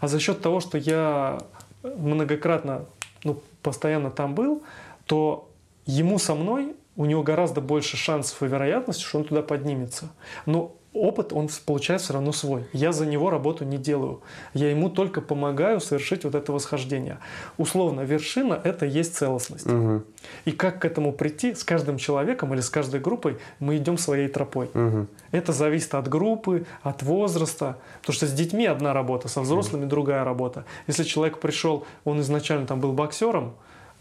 [0.00, 1.38] А за счет того, что я
[1.82, 2.86] многократно,
[3.22, 4.62] ну, постоянно там был,
[5.06, 5.48] то
[5.86, 10.10] ему со мной у него гораздо больше шансов и вероятности, что он туда поднимется.
[10.46, 12.64] Но опыт он получает все равно свой.
[12.72, 14.22] Я за него работу не делаю.
[14.54, 17.18] Я ему только помогаю совершить вот это восхождение.
[17.58, 19.66] Условно, вершина– это есть целостность.
[19.66, 20.02] Угу.
[20.44, 24.28] И как к этому прийти с каждым человеком или с каждой группой, мы идем своей
[24.28, 24.70] тропой.
[24.72, 25.06] Угу.
[25.32, 27.76] Это зависит от группы, от возраста.
[28.00, 29.90] Потому что с детьми одна работа, со взрослыми угу.
[29.90, 30.64] другая работа.
[30.86, 33.54] Если человек пришел, он изначально там был боксером,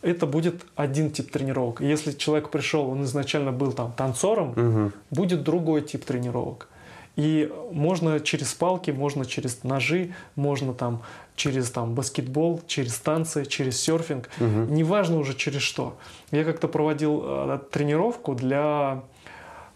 [0.03, 1.82] это будет один тип тренировок.
[1.82, 4.91] Если человек пришел, он изначально был там танцором, угу.
[5.10, 6.67] будет другой тип тренировок.
[7.15, 11.04] И можно через палки, можно через ножи, можно там
[11.36, 14.30] через там, баскетбол, через танцы, через серфинг.
[14.39, 14.73] Угу.
[14.73, 15.95] Неважно уже через что.
[16.32, 19.04] Я как-то проводил э, тренировку для...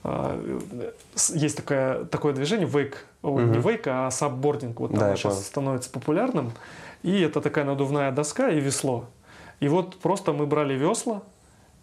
[0.03, 0.59] Э,
[1.33, 3.39] есть такое, такое движение, вейк, угу.
[3.39, 4.79] не вейк, а саббординг.
[4.79, 6.53] Вот там да, сейчас становится популярным.
[7.03, 9.05] И это такая надувная доска и весло.
[9.59, 11.21] И вот просто мы брали весла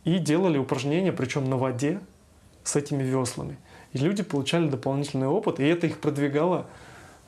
[0.04, 2.00] и делали упражнения, причем на воде
[2.64, 3.56] с этими веслами.
[3.94, 6.66] И люди получали дополнительный опыт, и это их продвигало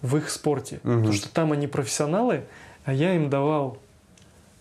[0.02, 0.80] в их спорте.
[0.84, 0.92] Угу.
[0.92, 2.44] Потому что там они профессионалы,
[2.84, 3.78] а я им давал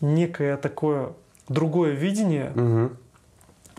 [0.01, 1.13] некое такое
[1.49, 2.91] другое видение, угу.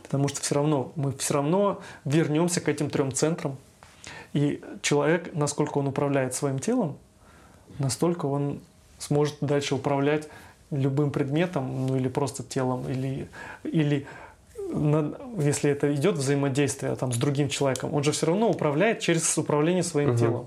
[0.02, 3.56] потому что все равно мы все равно вернемся к этим трем центрам.
[4.32, 6.98] И человек, насколько он управляет своим телом,
[7.78, 8.60] настолько он
[8.98, 10.28] сможет дальше управлять
[10.70, 13.28] любым предметом, ну или просто телом, или,
[13.62, 14.06] или
[15.38, 19.82] если это идет взаимодействие там, с другим человеком, он же все равно управляет через управление
[19.82, 20.18] своим угу.
[20.18, 20.46] телом.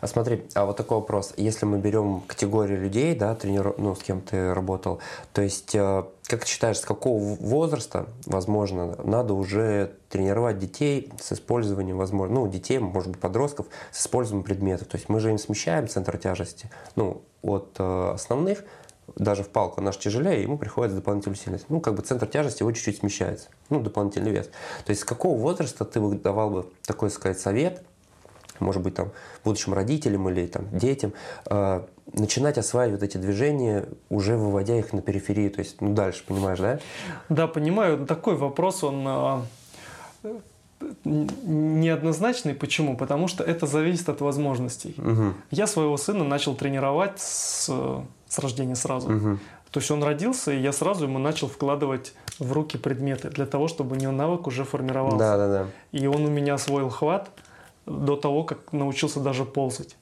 [0.00, 1.34] А смотри, а вот такой вопрос.
[1.36, 5.00] Если мы берем категорию людей, да, тренер, ну, с кем ты работал,
[5.32, 11.32] то есть, э, как ты считаешь, с какого возраста, возможно, надо уже тренировать детей с
[11.32, 14.86] использованием, возможно, ну, детей, может быть, подростков, с использованием предметов?
[14.86, 18.64] То есть мы же им смещаем центр тяжести, ну, от э, основных
[19.16, 21.66] даже в палку наш тяжелее, ему приходится дополнительную сильность.
[21.68, 23.48] Ну, как бы центр тяжести его чуть-чуть смещается.
[23.70, 24.46] Ну, дополнительный вес.
[24.84, 27.82] То есть с какого возраста ты давал бы такой, сказать, совет,
[28.60, 29.10] может быть, там,
[29.44, 31.12] будущим родителям или там, детям,
[31.46, 36.58] э, начинать осваивать эти движения, уже выводя их на периферию, то есть, ну, дальше, понимаешь,
[36.58, 36.80] да?
[37.28, 38.04] Да, понимаю.
[38.06, 39.06] Такой вопрос, он
[40.24, 40.38] э,
[41.04, 42.54] неоднозначный.
[42.54, 42.96] Почему?
[42.96, 44.94] Потому что это зависит от возможностей.
[44.98, 45.34] Угу.
[45.50, 47.70] Я своего сына начал тренировать с,
[48.28, 49.14] с рождения сразу.
[49.14, 49.38] Угу.
[49.70, 53.68] То есть он родился, и я сразу ему начал вкладывать в руки предметы для того,
[53.68, 55.18] чтобы у него навык уже формировался.
[55.18, 55.66] Да, да, да.
[55.92, 57.30] И он у меня освоил хват
[57.84, 59.96] до того, как научился даже ползать.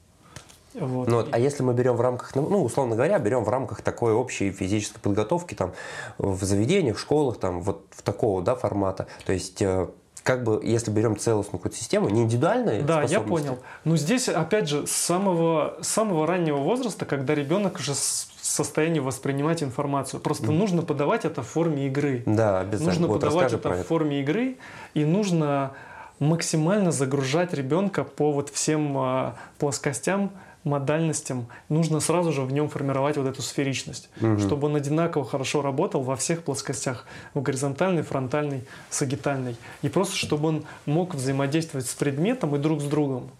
[0.73, 1.07] Вот.
[1.07, 3.81] Ну, вот, а если мы берем в рамках, ну, ну, условно говоря, берем в рамках
[3.81, 5.73] такой общей физической подготовки, там,
[6.17, 9.87] в заведениях, школах, там, вот в такого, да, формата, то есть э,
[10.27, 13.59] как бы, если берем целостную какую-то систему, не индивидуальные Да, я понял.
[13.85, 17.97] Но здесь, опять же, с самого, с самого раннего возраста, когда ребенок уже в
[18.41, 20.51] состоянии воспринимать информацию, просто mm.
[20.51, 22.23] нужно подавать это в форме игры.
[22.25, 22.89] Да, обязательно.
[22.89, 24.57] Нужно вот, подавать это в форме игры,
[24.93, 25.71] и нужно
[26.19, 30.31] максимально загружать ребенка по вот всем а, плоскостям,
[30.67, 34.39] модальностям, нужно сразу же в нем формировать вот эту сферичность, Мгм.
[34.39, 39.55] чтобы он одинаково хорошо работал во всех плоскостях, в горизонтальной, фронтальной, сагитальной.
[39.81, 43.31] И просто чтобы он мог взаимодействовать с предметом и друг с другом.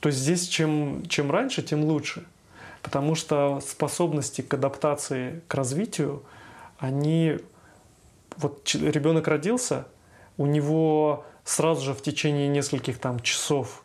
[0.00, 2.24] То есть здесь чем, чем раньше, тем лучше.
[2.82, 6.22] Потому что способности к адаптации, к развитию,
[6.78, 7.38] они...
[8.36, 9.86] Вот ребенок родился,
[10.36, 13.82] у него сразу же в течение нескольких там часов,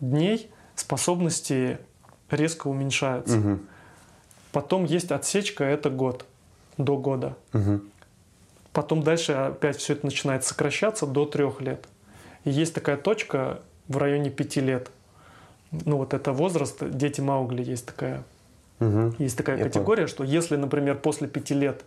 [0.00, 1.78] дней способности
[2.34, 3.36] резко уменьшаются.
[3.36, 3.66] Мгм.
[4.52, 6.24] Потом есть отсечка, это год,
[6.78, 7.34] до года.
[7.52, 7.82] Мгм.
[8.72, 11.86] Потом дальше опять все это начинает сокращаться до трех лет.
[12.44, 14.90] И есть такая точка в районе пяти лет.
[15.70, 18.22] Ну вот это возраст, дети Маугли есть такая,
[18.78, 19.14] Мгм.
[19.18, 21.84] есть такая Я категория, что если, например, после пяти лет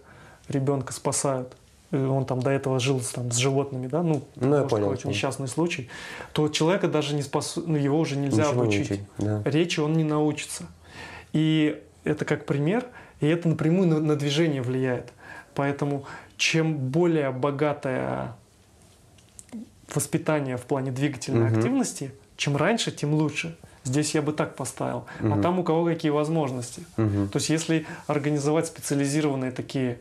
[0.49, 1.53] ребенка спасают,
[1.91, 4.87] он там до этого жил с, там, с животными, да, ну, Ну, я может, понял,
[4.87, 4.99] понял.
[5.05, 5.89] несчастный случай,
[6.33, 8.91] то человека даже не спас, ну, его уже нельзя Ничего не обучить.
[8.91, 9.41] учить, да.
[9.45, 10.65] Речи он не научится.
[11.33, 12.85] И это как пример,
[13.21, 15.13] и это напрямую на, на движение влияет.
[15.55, 18.35] Поэтому чем более богатое
[19.93, 21.57] воспитание в плане двигательной Мгм.
[21.57, 23.57] активности, чем раньше, тем лучше.
[23.83, 25.05] Здесь я бы так поставил.
[25.21, 25.41] А Мгм.
[25.41, 26.83] там у кого какие возможности.
[26.97, 27.29] Мгм.
[27.29, 29.99] То есть если организовать специализированные такие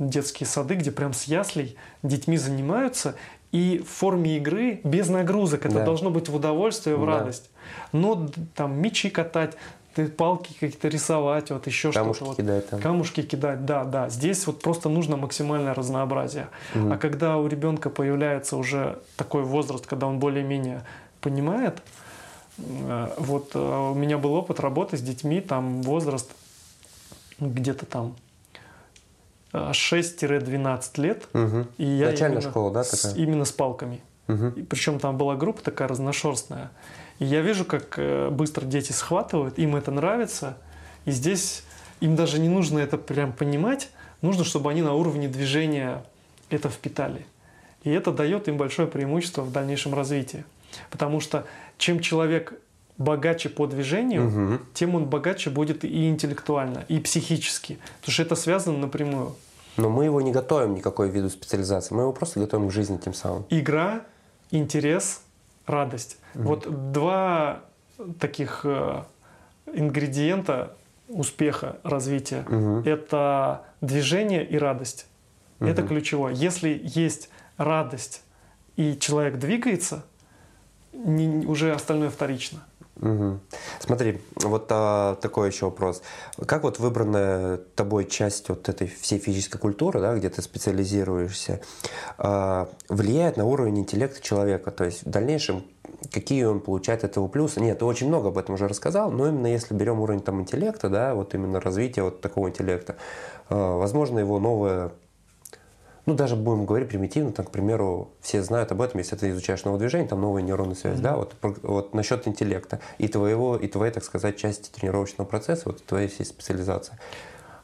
[0.00, 3.14] детские сады, где прям с яслей детьми занимаются,
[3.52, 5.66] и в форме игры без нагрузок.
[5.66, 5.84] Это Да.
[5.84, 7.18] должно быть в удовольствие, в Да.
[7.18, 7.50] радость.
[7.92, 9.56] Но там мячи катать,
[9.94, 12.28] ты палки какие-то рисовать, вот еще Камушки что-то.
[12.30, 12.36] Вот.
[12.38, 12.80] кидать там.
[12.80, 14.08] Камушки кидать, да, да.
[14.08, 16.46] Здесь вот просто нужно максимальное разнообразие.
[16.74, 16.92] Мгм.
[16.92, 20.82] А когда у ребенка появляется уже такой возраст, когда он более-менее
[21.20, 21.82] понимает,
[22.58, 26.30] э, вот э, у меня был опыт работы с детьми, там возраст
[27.40, 28.14] где-то там
[29.52, 31.28] 6-12 лет.
[31.32, 31.66] Мгм.
[31.78, 33.14] И я Начальная именно школа, да, с- такая?
[33.22, 34.00] именно с палками.
[34.26, 34.50] Мгм.
[34.50, 36.70] И причем там была группа такая разношерстная.
[37.18, 40.56] И я вижу, как э, быстро дети схватывают, им это нравится.
[41.04, 41.64] И здесь
[42.00, 43.90] им даже не нужно это прям понимать,
[44.22, 46.02] нужно, чтобы они на уровне движения
[46.48, 47.26] это впитали.
[47.82, 50.44] И это дает им большое преимущество в дальнейшем развитии.
[50.90, 51.44] Потому что
[51.78, 52.54] чем человек
[53.00, 54.60] богаче по движению, Мгм.
[54.74, 57.78] тем он богаче будет и интеллектуально, и психически.
[58.00, 59.34] Потому что это связано напрямую.
[59.76, 63.14] Но мы его не готовим никакой виду специализации, мы его просто готовим к жизни тем
[63.14, 63.44] самым.
[63.50, 64.02] Игра,
[64.50, 65.22] интерес,
[65.66, 66.18] радость.
[66.34, 67.60] Вот два
[68.18, 69.02] таких э,
[69.72, 70.76] ингредиента
[71.08, 72.44] успеха, развития.
[72.48, 72.82] Мгм.
[72.86, 75.06] Это движение и радость.
[75.58, 75.88] Это Мгм.
[75.88, 76.32] ключевое.
[76.34, 78.22] Если есть радость
[78.76, 80.04] и человек двигается,
[80.92, 82.60] не- уже остальное вторично.
[83.00, 83.40] Мгм.
[83.78, 86.02] Смотри, вот а, такой еще вопрос.
[86.46, 91.60] Как вот выбранная тобой часть вот этой всей физической культуры, да, где ты специализируешься,
[92.18, 94.70] а, влияет на уровень интеллекта человека?
[94.70, 95.64] То есть в дальнейшем
[96.12, 97.60] какие он получает этого плюсы?
[97.60, 100.90] Нет, ты очень много об этом уже рассказал, но именно если берем уровень там интеллекта,
[100.90, 102.96] да, вот именно развитие вот такого интеллекта,
[103.48, 104.92] а, возможно, его новое
[106.06, 109.64] ну, даже будем говорить примитивно, там, к примеру, все знают об этом, если ты изучаешь
[109.64, 113.92] новое движение, там новая нейронная связь, да, вот, вот насчет интеллекта и твоего, и твоей,
[113.92, 116.98] так сказать, части тренировочного процесса, вот твоей всей специализации.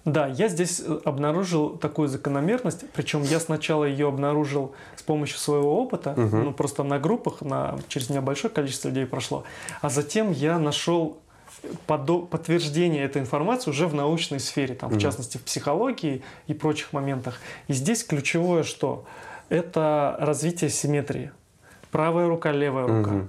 [0.04, 5.82] Да, я здесь э, обнаружил такую закономерность, причем я сначала ее обнаружил с помощью своего
[5.82, 6.44] опыта, Мгм.
[6.44, 9.42] ну просто на группах, на, через меня большое количество людей прошло,
[9.82, 11.18] а затем я нашел
[11.86, 15.00] подтверждение этой информации уже в научной сфере, там, в Мгм.
[15.00, 17.40] частности в психологии и прочих моментах.
[17.68, 19.04] И здесь ключевое что?
[19.48, 21.30] Это развитие симметрии.
[21.90, 23.26] Правая рука, левая рука.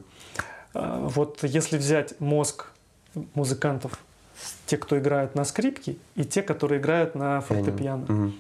[0.74, 2.68] А, Вот если взять мозг
[3.34, 4.00] музыкантов
[4.68, 8.06] те, кто играют на скрипке, и те, которые играют на фортепиано.
[8.08, 8.34] Мгм.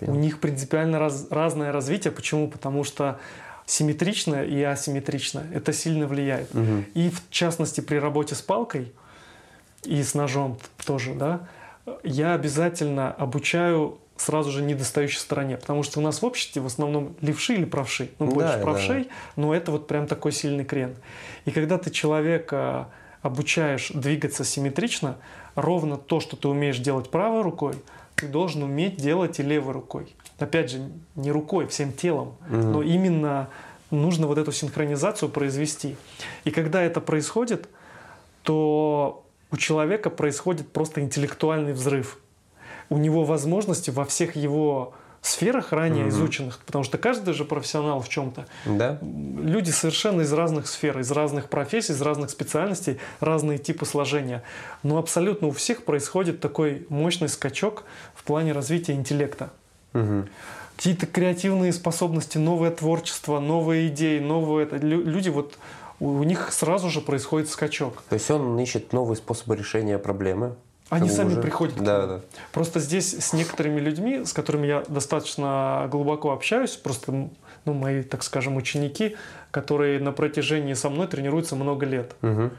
[0.00, 2.12] У них принципиально раз- разное развитие.
[2.12, 2.48] Почему?
[2.48, 3.18] Потому что
[3.66, 5.46] симметричное и асимметричное.
[5.52, 6.52] Это сильно влияет.
[6.54, 6.84] Мгм.
[6.94, 8.92] И в частности при работе с палкой
[9.84, 11.40] и с ножом тоже, да,
[12.02, 17.14] я обязательно обучаю сразу же недостающей стороне, потому что у нас в обществе в основном
[17.20, 18.62] левши или правши, ну Да, больше да.
[18.62, 20.96] правшей, но это вот прям такой сильный крен.
[21.44, 22.88] И когда ты человека
[23.22, 25.16] обучаешь двигаться симметрично,
[25.54, 27.74] ровно то, что ты умеешь делать правой рукой,
[28.14, 30.14] ты должен уметь делать и левой рукой.
[30.38, 32.72] Опять же, не рукой, всем телом, Мгм.
[32.72, 33.48] но именно
[33.90, 35.96] нужно вот эту синхронизацию произвести.
[36.44, 37.68] И когда это происходит,
[38.42, 42.18] то у человека происходит просто интеллектуальный взрыв.
[42.88, 46.10] У него возможности во всех его сферах ранее Мгм.
[46.10, 48.46] изученных, потому что каждый же профессионал в чем-то.
[48.64, 48.98] Да?
[49.02, 54.42] Люди совершенно из разных сфер, из разных профессий, из разных специальностей, разные типы сложения.
[54.84, 57.84] Но абсолютно у всех происходит такой мощный скачок
[58.14, 59.50] в плане развития интеллекта.
[59.94, 60.28] Мгм.
[60.76, 64.68] Какие-то креативные способности, новое творчество, новые идеи, новые...
[64.80, 65.58] Люди вот...
[66.00, 68.02] У у них сразу же происходит скачок.
[68.08, 70.54] То есть он ищет новые способы решения проблемы.
[70.88, 72.20] Они сами уже- приходят Да, да.
[72.52, 77.28] Просто здесь с некоторыми людьми, с которыми я достаточно глубоко общаюсь, просто
[77.64, 79.16] ну, мои, так скажем, ученики,
[79.50, 82.14] которые на протяжении со мной тренируются много лет.
[82.20, 82.52] Мгм.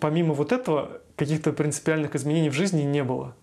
[0.00, 3.34] Помимо вот этого, каких-то принципиальных изменений в жизни не было.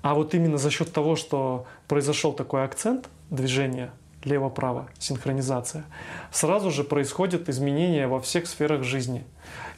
[0.00, 3.90] А вот именно за счет того, что произошел такой акцент движения
[4.24, 5.84] лево-право, синхронизация,
[6.32, 9.24] сразу же происходят изменения во всех сферах жизни.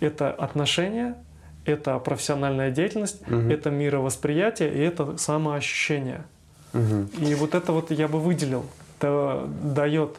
[0.01, 1.17] Это отношения,
[1.65, 3.51] это профессиональная деятельность, Мгм.
[3.51, 6.25] это мировосприятие и это самоощущение.
[6.73, 7.11] Мгм.
[7.19, 8.65] И вот это вот я бы выделил.
[8.99, 10.17] Это дает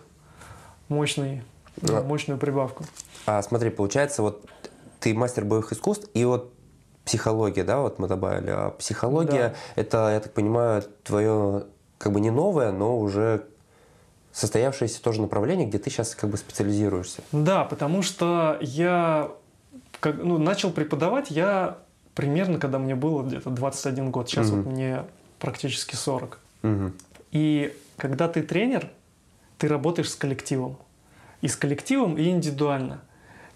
[0.90, 1.44] мощный,
[1.78, 2.02] Да.
[2.02, 2.86] мощную прибавку.
[3.26, 4.46] А смотри, получается, вот
[5.00, 6.54] ты мастер боевых искусств, и вот
[7.06, 8.50] психология, да, вот мы добавили.
[8.50, 11.64] А психология, это, я так понимаю, твое
[11.98, 13.46] как бы не новое, но уже
[14.32, 17.22] состоявшееся тоже направление, где ты сейчас как бы специализируешься.
[17.32, 19.32] Да, потому что я
[20.00, 21.78] как, ну, начал преподавать я
[22.14, 24.30] примерно, когда мне было где-то 21 год.
[24.30, 24.64] Сейчас Мгм.
[24.64, 25.04] вот мне
[25.40, 26.40] практически 40.
[26.62, 26.94] Мгм.
[27.32, 28.90] И когда ты тренер,
[29.58, 30.78] ты работаешь с коллективом.
[31.42, 33.02] И с коллективом, и индивидуально.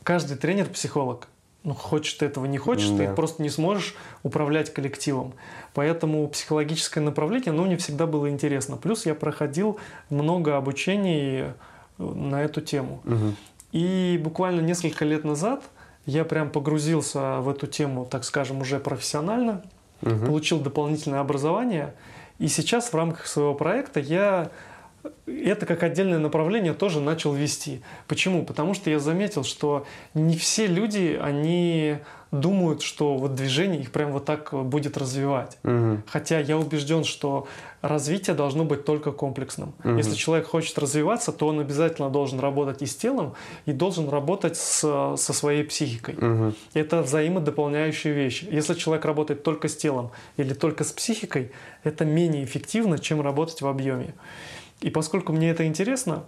[0.04, 1.28] Каждый тренер психолог.
[1.64, 2.98] Ну, хочешь ты этого, не хочешь, Да.
[2.98, 3.94] ты просто не сможешь
[4.24, 5.34] управлять коллективом.
[5.76, 8.78] Поэтому психологическое направление, ну, не всегда было интересно.
[8.78, 11.54] Плюс я проходил много обучений э,
[12.00, 13.02] на эту тему.
[13.04, 13.36] Мгм.
[13.74, 15.64] И буквально несколько лет назад
[16.08, 19.62] я прям погрузился в эту тему, так скажем, уже профессионально,
[20.02, 20.26] Мгм.
[20.26, 21.94] получил дополнительное образование.
[22.40, 24.50] И сейчас в рамках своего проекта я
[25.26, 27.82] это как отдельное направление тоже начал вести.
[28.08, 28.46] Почему?
[28.46, 31.98] Потому что я заметил, что не все люди, они
[32.32, 35.58] думают, что вот движение их прям вот так будет развивать.
[35.64, 36.04] Мгм.
[36.08, 37.46] Хотя я убежден, что
[37.82, 39.74] развитие должно быть только комплексным.
[39.84, 39.98] Мгм.
[39.98, 43.34] Если человек хочет развиваться, то он обязательно должен работать и с телом,
[43.66, 46.16] и должен работать с- со своей психикой.
[46.16, 46.56] Мгм.
[46.74, 48.48] Это взаимодополняющие вещи.
[48.50, 51.52] Если человек работает только с телом или только с психикой,
[51.84, 54.14] это менее эффективно, чем работать в объеме.
[54.82, 56.24] И поскольку мне это интересно,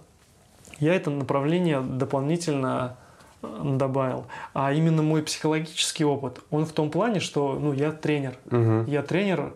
[0.78, 2.96] я это направление дополнительно
[3.42, 4.26] э, добавил.
[4.54, 8.36] А именно мой психологический опыт, он в том плане, что ну, я тренер.
[8.46, 8.86] Мгм.
[8.86, 9.54] Я тренер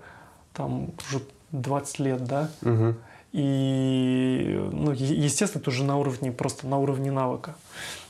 [0.53, 1.23] там уже
[1.53, 2.97] 20 лет, да, Мгм.
[3.33, 7.55] и, ну, естественно, это уже на уровне, просто на уровне навыка.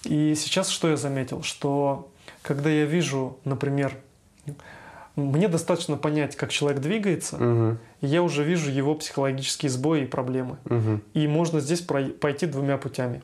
[0.05, 1.43] И сейчас что я заметил?
[1.43, 2.09] Что
[2.43, 3.97] когда я вижу, например,
[5.19, 7.79] мне достаточно понять, как человек двигается, Мгм.
[8.01, 10.57] и я уже вижу его психологические сбои и проблемы.
[10.64, 11.03] Мгм.
[11.14, 13.23] И можно здесь пойти двумя путями.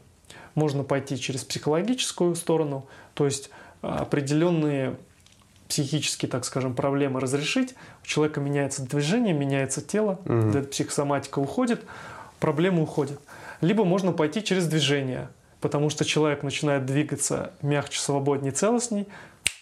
[0.55, 3.51] Можно пойти через психологическую сторону, то есть
[3.83, 4.97] а, определенные
[5.69, 7.75] психические, так скажем, проблемы разрешить.
[8.03, 11.83] У человека меняется движение, меняется тело, да, психосоматика уходит,
[12.39, 13.19] проблемы уходят.
[13.61, 15.29] Либо можно пойти через движение,
[15.61, 19.07] потому что человек начинает двигаться мягче, свободнее, целостней,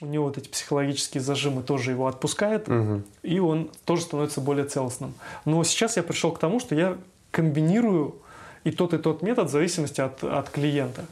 [0.02, 3.04] у него вот эти психологические зажимы тоже его отпускает, Мгм.
[3.22, 5.14] и он тоже становится более целостным.
[5.44, 6.98] Но сейчас я пришел к тому, что я
[7.30, 8.16] комбинирую
[8.64, 11.04] и тот, и тот метод в зависимости от, от клиента.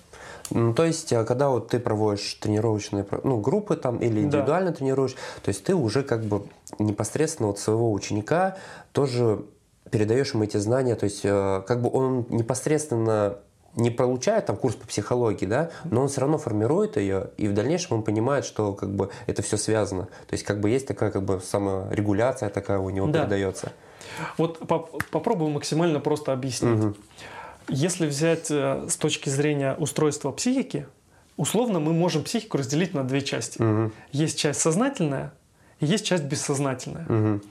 [0.50, 4.26] Ну, то есть, а, когда вот ты проводишь тренировочные ну, группы там или Да.
[4.26, 5.12] индивидуально тренируешь,
[5.42, 6.42] то есть ты уже как бы
[6.80, 8.56] непосредственно вот своего ученика
[8.92, 9.44] тоже
[9.92, 13.36] передаешь ему эти знания, то есть э, как бы он непосредственно
[13.76, 17.54] не получает там курс по психологии, да, но он все равно формирует ее, и в
[17.54, 20.04] дальнейшем он понимает, что как бы это все связано.
[20.26, 23.20] То есть как бы есть такая как бы саморегуляция такая у него Да.
[23.20, 23.72] передается.
[24.38, 26.78] Вот поп- попробую максимально просто объяснить.
[26.78, 26.96] Мгм.
[27.68, 30.86] Если взять э, с точки зрения устройства психики,
[31.36, 33.62] условно мы можем психику разделить на две части.
[33.62, 33.92] Мгм.
[34.10, 35.32] Есть часть сознательная
[35.78, 37.04] и есть часть бессознательная.
[37.08, 37.42] Мгм.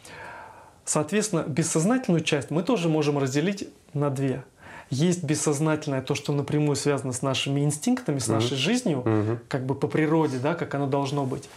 [0.84, 4.44] Соответственно, бессознательную часть мы тоже можем разделить на две.
[4.90, 9.40] Есть бессознательное, то, что напрямую связано с нашими инстинктами, с нашей жизнью, Мгм.
[9.48, 11.48] как бы по природе, да, как оно должно быть.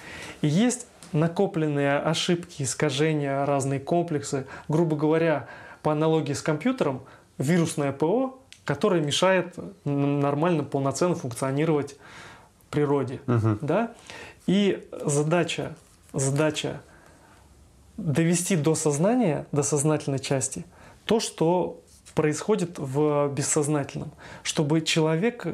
[0.43, 4.47] И есть накопленные ошибки, искажения, разные комплексы.
[4.68, 5.47] Грубо говоря,
[5.83, 7.03] по аналогии с компьютером,
[7.39, 11.97] вирусное ПО, которое мешает нормально, полноценно функционировать
[12.70, 13.20] природе.
[13.26, 13.59] Мгм.
[13.62, 13.93] Да?
[14.47, 15.74] И задача,
[16.12, 16.80] задача
[17.97, 20.64] довести до сознания, до сознательной части,
[21.05, 21.82] то, что
[22.15, 24.13] происходит в бессознательном.
[24.43, 25.47] Чтобы человек,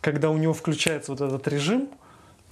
[0.00, 1.88] когда у него включается вот этот режим,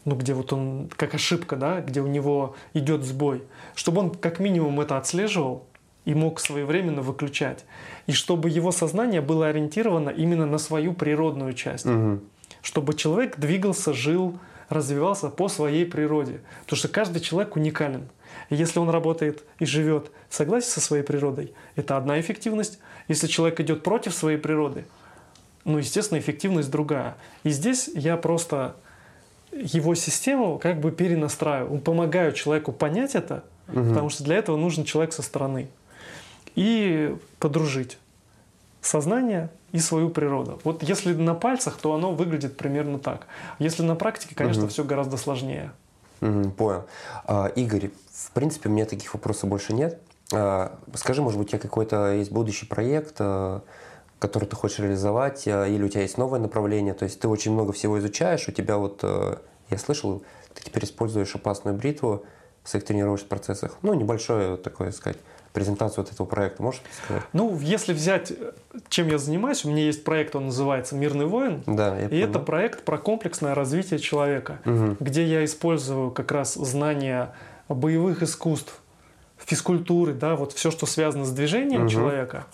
[0.05, 3.43] ну, где вот он, как ошибка, да, где у него идет сбой,
[3.75, 5.67] чтобы он как минимум это отслеживал
[6.05, 7.65] и мог своевременно выключать.
[8.07, 12.21] И чтобы его сознание было ориентировано именно на свою природную часть Мгм.
[12.61, 14.39] чтобы человек двигался, жил,
[14.69, 16.41] развивался по своей природе.
[16.65, 18.09] Потому что каждый человек уникален.
[18.51, 22.79] Если он работает и живет в согласии со своей природой, это одна эффективность.
[23.09, 24.85] Если человек идет против своей природы,
[25.65, 27.17] ну, естественно, эффективность другая.
[27.43, 28.77] И здесь я просто
[29.53, 35.13] его систему как бы перенастраиваю, помогаю человеку понять это, потому что для этого нужен человек
[35.13, 35.69] со стороны.
[36.55, 37.99] И подружить
[38.81, 40.61] сознание и свою природу.
[40.63, 43.27] Вот если на пальцах, то оно выглядит примерно так.
[43.59, 45.73] Если на практике, конечно, все гораздо сложнее.
[46.21, 46.85] Мгм, Понял.
[47.27, 50.01] А, Игорь, в принципе, у меня таких вопросов больше нет.
[50.33, 53.63] А, Скажи, может быть, у тебя какой-то есть будущий проект, а,
[54.19, 56.95] который ты хочешь реализовать, а, или у тебя есть новое направление?
[56.95, 59.41] То есть ты очень много всего изучаешь, у тебя вот, а,
[59.71, 60.23] я слышал,
[60.55, 62.25] ты теперь используешь опасную бритву
[62.63, 63.77] в своих тренировочных процессах.
[63.83, 65.19] Ну, небольшое такое, сказать,
[65.59, 67.23] презентацию вот этого проекта можешь сказать?
[67.33, 68.53] Ну, если взять, э,
[68.91, 71.63] чем я занимаюсь, у меня есть проект, он называется «Мирный воин».
[71.67, 72.45] Да, я И это понял.
[72.45, 74.97] проект про комплексное развитие человека, Мгм.
[75.01, 77.33] где я использую как раз знания
[77.69, 78.79] боевых искусств,
[79.39, 81.89] физкультуры, да, вот все, что связано с движением Мгм.
[81.89, 82.45] человека,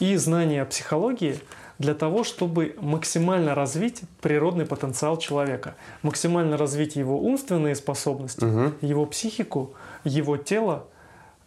[0.00, 1.38] и знания психологии
[1.78, 8.74] для того, чтобы максимально развить природный потенциал человека, максимально развить его умственные способности, Мгм.
[8.80, 9.72] его психику,
[10.04, 10.86] его тело,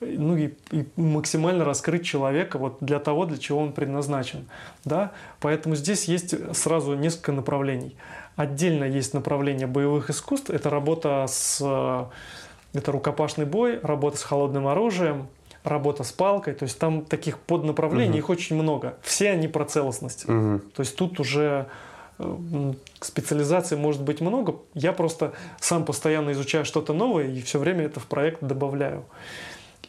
[0.06, 4.48] ну и, и максимально раскрыть человека вот для того, для чего он предназначен.
[4.86, 5.12] Да?
[5.40, 7.96] Поэтому здесь есть сразу несколько направлений.
[8.36, 10.50] Отдельно есть направление боевых искусств.
[10.50, 11.62] Это работа с...
[12.74, 15.28] Это рукопашный бой, работа с холодным оружием,
[15.64, 16.54] работа с палкой.
[16.56, 18.18] То есть там таких поднаправлений, Мгм.
[18.18, 18.98] их очень много.
[19.04, 20.28] Все они про целостность.
[20.28, 20.62] Мгм.
[20.76, 21.68] То есть тут уже
[22.20, 24.56] э, специализаций может быть много.
[24.74, 29.04] Я просто сам постоянно изучаю что-то новое и все время это в проект добавляю.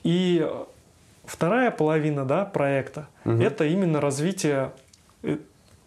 [0.05, 0.49] И
[1.25, 3.41] вторая половина да, проекта Мгм.
[3.41, 4.73] это именно развитие
[5.23, 5.39] э,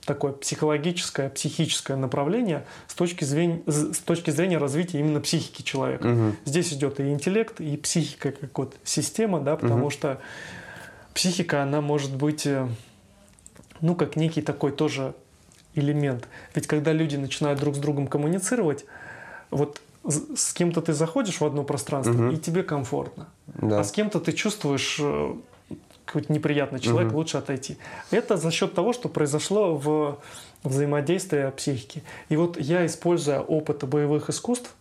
[0.04, 6.08] такое психологическое, психическое направление с точки зрения, с точки зрения развития именно психики человека.
[6.08, 6.36] Мгм.
[6.46, 9.92] Здесь идет и интеллект, и психика как вот система, да, потому Мгм.
[9.92, 10.22] что
[11.14, 12.68] психика, она может быть, э,
[13.82, 15.14] ну, как некий такой тоже
[15.76, 16.28] элемент.
[16.56, 18.86] Ведь когда люди начинают друг с другом коммуницировать,
[19.52, 19.80] вот
[20.10, 22.32] с кем-то ты заходишь в одно пространство, Мгм.
[22.32, 23.28] и тебе комфортно.
[23.48, 23.80] Да.
[23.80, 25.34] А с кем-то ты чувствуешь э,
[26.06, 27.18] какой-то неприятный человек, Мгм.
[27.18, 27.78] лучше отойти.
[28.12, 30.18] Это за счет того, что произошло в
[30.64, 32.04] взаимодействии психики.
[32.30, 34.74] И вот я, используя опыт боевых искусств,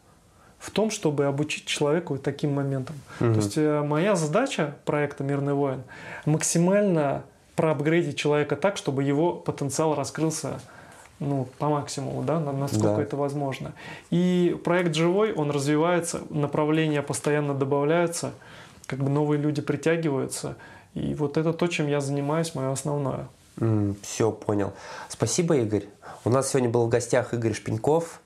[0.58, 2.96] в том, чтобы обучить человеку таким моментам.
[3.20, 3.34] Мгм.
[3.34, 5.82] То есть э, моя задача проекта «Мирный воин»
[6.24, 7.22] максимально
[7.56, 10.60] проапгрейдить человека так, чтобы его потенциал раскрылся
[11.18, 13.02] ну, по максимуму, да, на- насколько Да.
[13.02, 13.72] это возможно.
[14.10, 18.32] И проект живой, он развивается, направления постоянно добавляются,
[18.86, 20.56] как бы новые люди притягиваются.
[20.94, 23.26] И вот это то, чем я занимаюсь, мое основное.
[24.02, 24.72] Все, понял.
[25.08, 25.84] Спасибо, Игорь.
[26.24, 28.20] У нас сегодня был в гостях Игорь Шпеньков.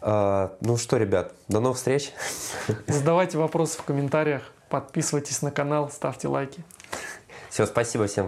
[0.00, 2.12] А, Ну что, ребят, до новых встреч.
[2.86, 6.62] Задавайте вопросы в комментариях, подписывайтесь на канал, ставьте лайки.
[7.50, 8.26] Все, спасибо всем.